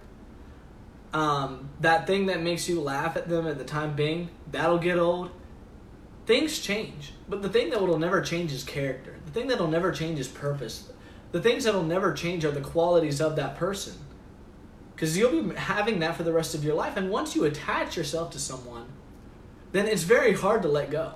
um, 1.15 1.71
that 1.81 2.07
thing 2.07 2.27
that 2.27 2.43
makes 2.43 2.69
you 2.69 2.83
laugh 2.83 3.17
at 3.17 3.29
them 3.29 3.47
at 3.47 3.57
the 3.57 3.65
time 3.65 3.97
being, 3.97 4.29
that'll 4.53 4.79
get 4.79 4.99
old. 4.99 5.31
Things 6.27 6.59
change, 6.59 7.15
but 7.27 7.41
the 7.41 7.49
thing 7.49 7.71
that 7.71 7.81
will 7.81 7.99
never 7.99 8.21
change 8.21 8.53
is 8.53 8.63
character. 8.63 9.17
The 9.25 9.33
thing 9.33 9.49
that'll 9.49 9.69
never 9.69 9.91
change 9.91 10.21
is 10.21 10.29
purpose. 10.29 10.93
The 11.33 11.41
things 11.41 11.65
that'll 11.65 11.83
never 11.83 12.13
change 12.13 12.45
are 12.45 12.51
the 12.51 12.61
qualities 12.61 13.23
of 13.23 13.37
that 13.37 13.57
person. 13.57 13.95
Because 15.01 15.17
you'll 15.17 15.45
be 15.45 15.55
having 15.57 16.01
that 16.01 16.15
for 16.15 16.25
the 16.25 16.33
rest 16.33 16.55
of 16.55 16.63
your 16.63 16.75
life. 16.75 16.99
And 16.99 17.09
once 17.09 17.35
you 17.35 17.45
attach 17.45 17.97
yourself 17.97 18.33
to 18.33 18.39
someone, 18.39 18.85
then 19.73 19.87
it's 19.87 20.03
very 20.03 20.35
hard 20.35 20.61
to 20.61 20.69
let 20.69 20.91
go. 20.91 21.15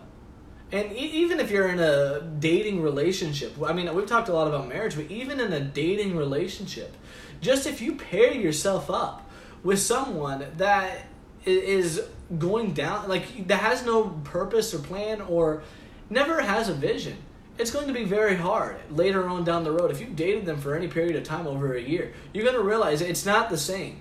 And 0.73 0.91
e- 0.91 1.11
even 1.13 1.39
if 1.39 1.51
you're 1.51 1.69
in 1.69 1.81
a 1.81 2.23
dating 2.23 2.81
relationship, 2.81 3.53
I 3.63 3.75
mean, 3.75 3.95
we've 3.95 4.07
talked 4.07 4.31
a 4.31 4.33
lot 4.33 4.49
about 4.49 4.69
marriage, 4.69 4.97
but 4.97 5.11
even 5.11 5.39
in 5.39 5.53
a 5.53 5.61
dating 5.61 6.17
relationship, 6.17 6.97
just 7.43 7.67
if 7.67 7.83
you 7.83 7.97
pair 7.97 8.33
yourself 8.33 8.91
up 8.91 9.31
with 9.63 9.81
someone 9.81 10.47
that 10.57 11.07
is 11.45 12.01
going 12.39 12.73
down, 12.73 13.07
like 13.07 13.49
that 13.49 13.61
has 13.61 13.85
no 13.85 14.19
purpose 14.25 14.73
or 14.73 14.79
plan 14.79 15.21
or 15.21 15.63
never 16.09 16.41
has 16.41 16.71
a 16.71 16.75
vision, 16.75 17.19
it's 17.59 17.71
going 17.71 17.87
to 17.87 17.93
be 17.93 18.05
very 18.05 18.37
hard 18.37 18.77
later 18.91 19.29
on 19.29 19.45
down 19.45 19.65
the 19.65 19.71
road. 19.73 19.91
If 19.91 20.01
you've 20.01 20.17
dated 20.17 20.45
them 20.47 20.59
for 20.61 20.75
any 20.75 20.89
period 20.89 21.17
of 21.17 21.23
time 21.25 21.47
over 21.47 21.75
a 21.75 21.81
year, 21.81 22.13
you're 22.33 22.45
going 22.45 22.57
to 22.57 22.63
realize 22.63 23.01
it's 23.01 23.25
not 23.27 23.49
the 23.51 23.59
same. 23.59 24.01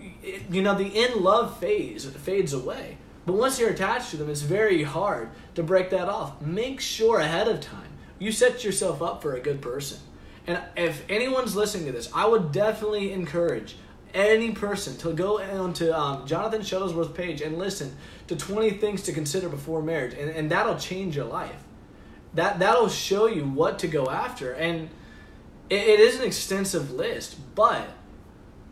It- 0.00 0.42
you 0.50 0.62
know, 0.62 0.74
the 0.74 0.86
in 0.86 1.22
love 1.22 1.58
phase 1.58 2.04
fades 2.04 2.52
away. 2.52 2.98
But 3.26 3.34
once 3.34 3.58
you're 3.58 3.70
attached 3.70 4.10
to 4.10 4.16
them, 4.16 4.30
it's 4.30 4.42
very 4.42 4.84
hard 4.84 5.30
to 5.54 5.62
break 5.62 5.90
that 5.90 6.08
off. 6.08 6.40
Make 6.40 6.80
sure 6.80 7.18
ahead 7.18 7.46
of 7.48 7.60
time 7.60 7.90
you 8.18 8.32
set 8.32 8.64
yourself 8.64 9.02
up 9.02 9.20
for 9.22 9.34
a 9.34 9.40
good 9.40 9.60
person. 9.60 9.98
And 10.46 10.60
if 10.76 11.04
anyone's 11.10 11.54
listening 11.54 11.86
to 11.86 11.92
this, 11.92 12.08
I 12.14 12.26
would 12.26 12.52
definitely 12.52 13.12
encourage 13.12 13.76
any 14.14 14.52
person 14.52 14.96
to 14.98 15.12
go 15.12 15.40
onto 15.42 15.92
um, 15.92 16.26
Jonathan 16.26 16.62
Shuttlesworth 16.62 17.14
page 17.14 17.42
and 17.42 17.58
listen 17.58 17.94
to 18.28 18.36
20 18.36 18.70
things 18.70 19.02
to 19.02 19.12
consider 19.12 19.50
before 19.50 19.82
marriage, 19.82 20.14
and, 20.14 20.30
and 20.30 20.50
that'll 20.50 20.78
change 20.78 21.14
your 21.14 21.26
life. 21.26 21.62
That 22.34 22.58
that'll 22.58 22.88
show 22.88 23.26
you 23.26 23.44
what 23.44 23.78
to 23.80 23.88
go 23.88 24.10
after, 24.10 24.52
and 24.52 24.90
it, 25.70 25.80
it 25.80 26.00
is 26.00 26.18
an 26.18 26.26
extensive 26.26 26.92
list, 26.92 27.36
but 27.54 27.88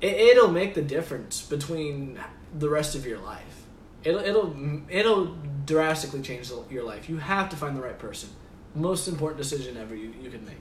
it, 0.00 0.14
it'll 0.14 0.50
make 0.50 0.74
the 0.74 0.82
difference 0.82 1.42
between 1.42 2.18
the 2.56 2.68
rest 2.68 2.94
of 2.94 3.06
your 3.06 3.18
life. 3.18 3.64
It'll 4.04 4.20
it'll 4.20 4.54
it'll 4.88 5.36
drastically 5.64 6.22
change 6.22 6.50
your 6.70 6.84
life. 6.84 7.08
You 7.08 7.16
have 7.16 7.48
to 7.50 7.56
find 7.56 7.76
the 7.76 7.82
right 7.82 7.98
person. 7.98 8.30
Most 8.74 9.08
important 9.08 9.38
decision 9.38 9.76
ever 9.76 9.94
you, 9.94 10.12
you 10.20 10.30
can 10.30 10.44
make. 10.44 10.60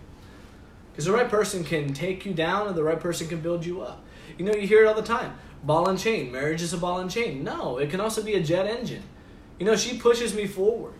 Because 0.91 1.05
the 1.05 1.11
right 1.11 1.29
person 1.29 1.65
can 1.65 1.93
take 1.93 2.25
you 2.25 2.33
down, 2.33 2.67
and 2.67 2.75
the 2.75 2.83
right 2.83 2.99
person 2.99 3.27
can 3.27 3.41
build 3.41 3.65
you 3.65 3.81
up. 3.81 4.01
You 4.37 4.45
know, 4.45 4.53
you 4.53 4.65
hear 4.65 4.83
it 4.83 4.87
all 4.87 4.93
the 4.93 5.01
time. 5.01 5.37
Ball 5.63 5.89
and 5.89 5.99
chain. 5.99 6.31
Marriage 6.31 6.61
is 6.61 6.73
a 6.73 6.77
ball 6.77 6.99
and 6.99 7.11
chain. 7.11 7.43
No, 7.43 7.77
it 7.77 7.89
can 7.89 7.99
also 7.99 8.23
be 8.23 8.35
a 8.35 8.41
jet 8.41 8.65
engine. 8.65 9.03
You 9.59 9.65
know, 9.65 9.75
she 9.75 9.97
pushes 9.97 10.33
me 10.33 10.47
forward. 10.47 10.93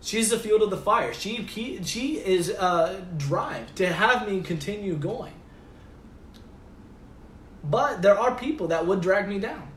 She's 0.00 0.30
the 0.30 0.38
fuel 0.38 0.60
to 0.60 0.66
the 0.66 0.76
fire. 0.76 1.12
She 1.12 1.46
she 1.46 2.16
is 2.18 2.50
uh, 2.50 3.00
drive 3.16 3.74
to 3.76 3.92
have 3.92 4.28
me 4.28 4.40
continue 4.42 4.94
going. 4.94 5.32
But 7.64 8.02
there 8.02 8.18
are 8.18 8.34
people 8.34 8.68
that 8.68 8.86
would 8.86 9.00
drag 9.00 9.28
me 9.28 9.38
down. 9.38 9.68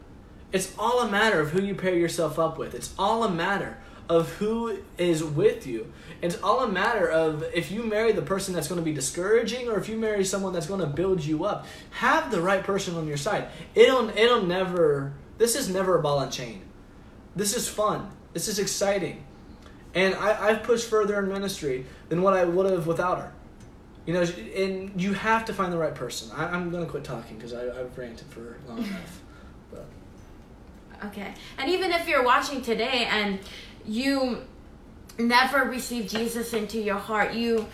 It's 0.51 0.73
all 0.77 1.01
a 1.01 1.09
matter 1.09 1.39
of 1.39 1.51
who 1.51 1.61
you 1.61 1.75
pair 1.75 1.95
yourself 1.95 2.37
up 2.37 2.57
with. 2.57 2.73
It's 2.73 2.93
all 2.99 3.23
a 3.23 3.31
matter 3.31 3.77
of 4.09 4.29
who 4.33 4.79
is 4.97 5.23
with 5.23 5.65
you. 5.65 5.91
It's 6.21 6.41
all 6.43 6.61
a 6.61 6.67
matter 6.67 7.09
of 7.09 7.43
if 7.53 7.71
you 7.71 7.83
marry 7.83 8.11
the 8.11 8.21
person 8.21 8.53
that's 8.53 8.67
going 8.67 8.79
to 8.79 8.85
be 8.85 8.93
discouraging 8.93 9.69
or 9.69 9.77
if 9.77 9.87
you 9.87 9.97
marry 9.97 10.25
someone 10.25 10.51
that's 10.51 10.67
going 10.67 10.81
to 10.81 10.87
build 10.87 11.23
you 11.23 11.45
up. 11.45 11.65
Have 11.91 12.29
the 12.29 12.41
right 12.41 12.63
person 12.63 12.95
on 12.95 13.07
your 13.07 13.17
side. 13.17 13.47
It'll 13.73 14.09
it'll 14.09 14.43
never 14.43 15.13
this 15.37 15.55
is 15.55 15.69
never 15.69 15.97
a 15.97 16.01
ball 16.01 16.19
and 16.19 16.31
chain. 16.31 16.61
This 17.35 17.55
is 17.55 17.67
fun. 17.67 18.11
This 18.33 18.47
is 18.47 18.59
exciting. 18.59 19.23
And 19.93 20.15
I, 20.15 20.49
I've 20.49 20.63
pushed 20.63 20.89
further 20.89 21.19
in 21.19 21.27
ministry 21.27 21.85
than 22.09 22.21
what 22.21 22.33
I 22.33 22.45
would 22.45 22.71
have 22.71 22.87
without 22.87 23.19
her. 23.19 23.33
You 24.05 24.13
know, 24.13 24.21
and 24.21 24.99
you 24.99 25.13
have 25.13 25.45
to 25.45 25.53
find 25.53 25.71
the 25.71 25.77
right 25.77 25.93
person. 25.93 26.31
I, 26.35 26.45
I'm 26.45 26.71
going 26.71 26.83
to 26.83 26.89
quit 26.89 27.03
talking 27.03 27.37
because 27.37 27.53
I've 27.53 27.97
ranted 27.97 28.27
for 28.27 28.57
long 28.67 28.77
enough. 28.85 29.21
But. 29.71 29.85
Okay. 31.05 31.33
And 31.57 31.69
even 31.69 31.91
if 31.91 32.07
you're 32.07 32.23
watching 32.23 32.61
today 32.61 33.07
and 33.09 33.39
you 33.85 34.39
never 35.19 35.65
received 35.65 36.09
Jesus 36.09 36.53
into 36.53 36.79
your 36.79 36.97
heart, 36.97 37.33
you 37.33 37.67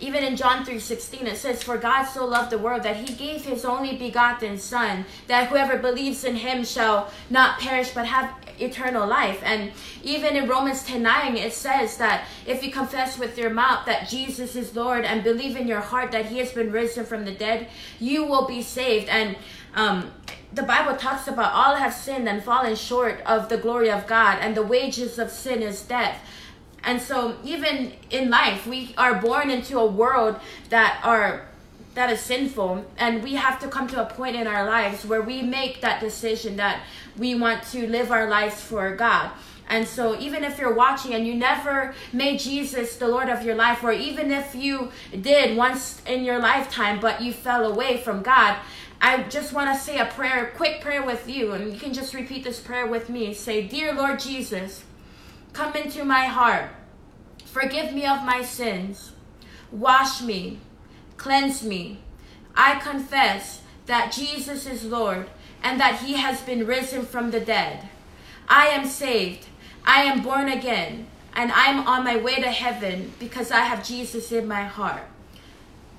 even 0.00 0.24
in 0.24 0.34
John 0.34 0.64
3:16 0.64 1.26
it 1.26 1.36
says 1.36 1.62
for 1.62 1.76
God 1.76 2.04
so 2.04 2.24
loved 2.24 2.50
the 2.50 2.58
world 2.58 2.82
that 2.82 2.96
he 2.96 3.14
gave 3.14 3.44
his 3.44 3.64
only 3.64 3.96
begotten 3.96 4.58
son 4.58 5.04
that 5.26 5.48
whoever 5.48 5.76
believes 5.76 6.24
in 6.24 6.36
him 6.36 6.64
shall 6.64 7.10
not 7.28 7.60
perish 7.60 7.90
but 7.90 8.06
have 8.06 8.34
eternal 8.60 9.06
life. 9.06 9.40
And 9.44 9.72
even 10.02 10.36
in 10.36 10.48
Romans 10.48 10.84
10:9 10.84 11.36
it 11.36 11.52
says 11.52 11.96
that 11.98 12.24
if 12.46 12.62
you 12.62 12.70
confess 12.70 13.18
with 13.18 13.38
your 13.38 13.50
mouth 13.50 13.86
that 13.86 14.08
Jesus 14.08 14.56
is 14.56 14.74
Lord 14.74 15.04
and 15.04 15.24
believe 15.24 15.56
in 15.56 15.66
your 15.66 15.80
heart 15.80 16.12
that 16.12 16.26
he 16.26 16.38
has 16.38 16.52
been 16.52 16.70
risen 16.72 17.04
from 17.04 17.24
the 17.24 17.32
dead, 17.32 17.68
you 17.98 18.24
will 18.24 18.46
be 18.46 18.62
saved. 18.62 19.08
And 19.08 19.36
um 19.74 20.12
the 20.52 20.62
Bible 20.62 20.96
talks 20.96 21.28
about 21.28 21.52
all 21.52 21.76
have 21.76 21.94
sinned 21.94 22.28
and 22.28 22.42
fallen 22.42 22.74
short 22.74 23.20
of 23.24 23.48
the 23.48 23.56
glory 23.56 23.90
of 23.90 24.06
God, 24.06 24.38
and 24.40 24.56
the 24.56 24.62
wages 24.62 25.18
of 25.18 25.30
sin 25.30 25.62
is 25.62 25.82
death. 25.82 26.18
And 26.82 27.00
so, 27.00 27.36
even 27.44 27.92
in 28.10 28.30
life, 28.30 28.66
we 28.66 28.94
are 28.96 29.14
born 29.20 29.50
into 29.50 29.78
a 29.78 29.86
world 29.86 30.40
that 30.70 31.00
are 31.04 31.46
that 31.94 32.10
is 32.10 32.20
sinful, 32.20 32.84
and 32.96 33.22
we 33.22 33.34
have 33.34 33.58
to 33.60 33.68
come 33.68 33.86
to 33.88 34.02
a 34.02 34.06
point 34.06 34.36
in 34.36 34.46
our 34.46 34.64
lives 34.64 35.04
where 35.04 35.22
we 35.22 35.42
make 35.42 35.80
that 35.80 36.00
decision 36.00 36.56
that 36.56 36.82
we 37.16 37.34
want 37.34 37.62
to 37.64 37.86
live 37.86 38.12
our 38.12 38.28
lives 38.28 38.60
for 38.60 38.94
God. 38.94 39.30
And 39.68 39.86
so, 39.86 40.18
even 40.18 40.42
if 40.42 40.58
you're 40.58 40.74
watching 40.74 41.14
and 41.14 41.26
you 41.26 41.34
never 41.34 41.94
made 42.12 42.40
Jesus 42.40 42.96
the 42.96 43.06
Lord 43.06 43.28
of 43.28 43.44
your 43.44 43.54
life, 43.54 43.84
or 43.84 43.92
even 43.92 44.30
if 44.32 44.54
you 44.54 44.90
did 45.20 45.56
once 45.56 46.02
in 46.06 46.24
your 46.24 46.40
lifetime 46.40 47.00
but 47.00 47.20
you 47.20 47.32
fell 47.32 47.64
away 47.64 47.96
from 47.96 48.22
God, 48.22 48.58
I 49.00 49.22
just 49.24 49.52
want 49.52 49.72
to 49.72 49.80
say 49.80 49.98
a 49.98 50.06
prayer, 50.06 50.46
a 50.46 50.50
quick 50.50 50.80
prayer 50.80 51.04
with 51.04 51.28
you, 51.28 51.52
and 51.52 51.72
you 51.72 51.78
can 51.78 51.92
just 51.92 52.14
repeat 52.14 52.44
this 52.44 52.60
prayer 52.60 52.86
with 52.86 53.08
me. 53.08 53.32
Say, 53.32 53.66
Dear 53.66 53.94
Lord 53.94 54.18
Jesus, 54.18 54.84
come 55.52 55.74
into 55.74 56.04
my 56.04 56.26
heart, 56.26 56.70
forgive 57.44 57.92
me 57.92 58.04
of 58.06 58.24
my 58.24 58.42
sins, 58.42 59.12
wash 59.70 60.20
me, 60.20 60.58
cleanse 61.20 61.62
me. 61.62 61.98
I 62.56 62.80
confess 62.80 63.60
that 63.84 64.10
Jesus 64.10 64.64
is 64.66 64.86
Lord 64.86 65.28
and 65.62 65.78
that 65.78 66.00
he 66.00 66.14
has 66.14 66.40
been 66.40 66.66
risen 66.66 67.04
from 67.04 67.30
the 67.30 67.40
dead. 67.40 67.90
I 68.48 68.68
am 68.68 68.86
saved, 68.86 69.46
I 69.84 70.04
am 70.04 70.22
born 70.22 70.48
again, 70.48 71.06
and 71.34 71.52
I'm 71.52 71.86
on 71.86 72.04
my 72.04 72.16
way 72.16 72.36
to 72.36 72.50
heaven 72.50 73.12
because 73.18 73.50
I 73.50 73.60
have 73.60 73.86
Jesus 73.86 74.32
in 74.32 74.48
my 74.48 74.62
heart. 74.62 75.02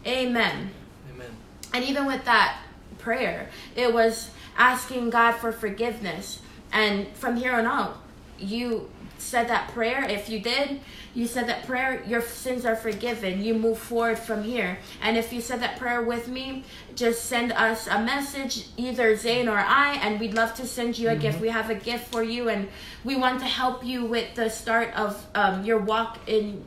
Amen. 0.08 0.72
Amen. 1.14 1.32
And 1.72 1.86
even 1.86 2.08
with 2.08 2.26
that 2.26 2.58
prayer, 2.98 3.52
it 3.76 3.94
was 3.94 4.32
asking 4.58 5.12
God 5.12 5.34
for 5.34 5.52
forgiveness. 5.52 6.42
And 6.74 7.08
from 7.10 7.36
here 7.36 7.54
on 7.54 7.68
out, 7.68 8.02
you 8.40 8.90
said 9.22 9.48
that 9.50 9.70
prayer. 9.70 10.04
If 10.04 10.30
you 10.30 10.40
did, 10.40 10.82
you 11.14 11.28
said 11.28 11.48
that 11.48 11.66
prayer, 11.66 12.04
your 12.06 12.22
sins 12.22 12.66
are 12.66 12.76
forgiven. 12.76 13.44
You 13.44 13.54
move 13.54 13.78
forward 13.78 14.18
from 14.18 14.44
here. 14.44 14.80
And 15.02 15.18
if 15.18 15.32
you 15.32 15.42
said 15.42 15.62
that 15.62 15.78
prayer 15.78 16.02
with 16.02 16.28
me, 16.28 16.64
just 16.96 17.26
send 17.26 17.52
us 17.52 17.88
a 17.88 18.02
message, 18.02 18.68
either 18.78 19.16
Zane 19.16 19.48
or 19.48 19.58
I, 19.58 20.00
and 20.02 20.20
we'd 20.20 20.34
love 20.34 20.54
to 20.56 20.66
send 20.66 20.98
you 20.98 21.10
a 21.10 21.16
gift. 21.16 21.42
We 21.42 21.50
have 21.50 21.70
a 21.70 21.76
gift 21.76 22.12
for 22.12 22.24
you, 22.24 22.50
and 22.50 22.70
we 23.04 23.16
want 23.16 23.40
to 23.40 23.46
help 23.46 23.84
you 23.84 24.06
with 24.06 24.36
the 24.36 24.50
start 24.50 24.94
of 24.96 25.26
um, 25.36 25.64
your 25.66 25.80
walk 25.80 26.20
in 26.28 26.64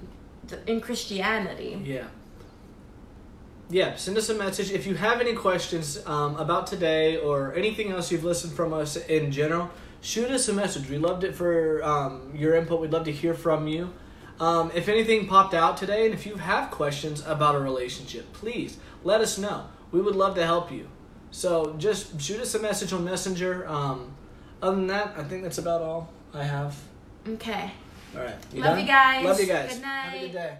in 0.66 0.80
Christianity. 0.80 1.80
Yeah. 1.82 2.04
Yeah, 3.70 3.96
send 3.96 4.18
us 4.18 4.28
a 4.28 4.34
message. 4.34 4.70
If 4.70 4.86
you 4.86 4.94
have 4.94 5.20
any 5.20 5.32
questions 5.32 5.98
um, 6.06 6.36
about 6.36 6.66
today 6.66 7.16
or 7.16 7.54
anything 7.54 7.90
else 7.90 8.12
you've 8.12 8.24
listened 8.24 8.52
from 8.52 8.74
us 8.74 8.96
in 8.96 9.32
general, 9.32 9.70
shoot 10.04 10.30
us 10.30 10.48
a 10.48 10.52
message. 10.52 10.88
We 10.88 10.98
loved 10.98 11.24
it 11.24 11.34
for 11.34 11.82
um, 11.82 12.32
your 12.34 12.54
input. 12.54 12.80
We'd 12.80 12.92
love 12.92 13.04
to 13.04 13.12
hear 13.12 13.34
from 13.34 13.66
you. 13.66 13.92
Um, 14.38 14.70
if 14.74 14.88
anything 14.88 15.26
popped 15.26 15.54
out 15.54 15.76
today, 15.76 16.04
and 16.04 16.14
if 16.14 16.26
you 16.26 16.36
have 16.36 16.70
questions 16.70 17.24
about 17.26 17.54
a 17.54 17.60
relationship, 17.60 18.32
please 18.32 18.78
let 19.02 19.20
us 19.20 19.38
know. 19.38 19.66
We 19.92 20.00
would 20.00 20.16
love 20.16 20.34
to 20.34 20.44
help 20.44 20.70
you. 20.70 20.88
So 21.30 21.74
just 21.78 22.20
shoot 22.20 22.40
us 22.40 22.54
a 22.54 22.58
message 22.58 22.92
on 22.92 23.04
Messenger. 23.04 23.66
Um, 23.68 24.14
other 24.60 24.76
than 24.76 24.86
that, 24.88 25.14
I 25.16 25.24
think 25.24 25.42
that's 25.42 25.58
about 25.58 25.82
all 25.82 26.12
I 26.32 26.44
have. 26.44 26.76
Okay. 27.28 27.72
All 28.16 28.22
right. 28.22 28.36
Love 28.54 28.78
you 28.78 28.86
guys. 28.86 29.24
Love 29.24 29.40
you 29.40 29.46
guys. 29.46 29.74
Good 29.74 29.82
night. 29.82 30.00
Have 30.02 30.14
a 30.14 30.26
good 30.26 30.32
day. 30.32 30.58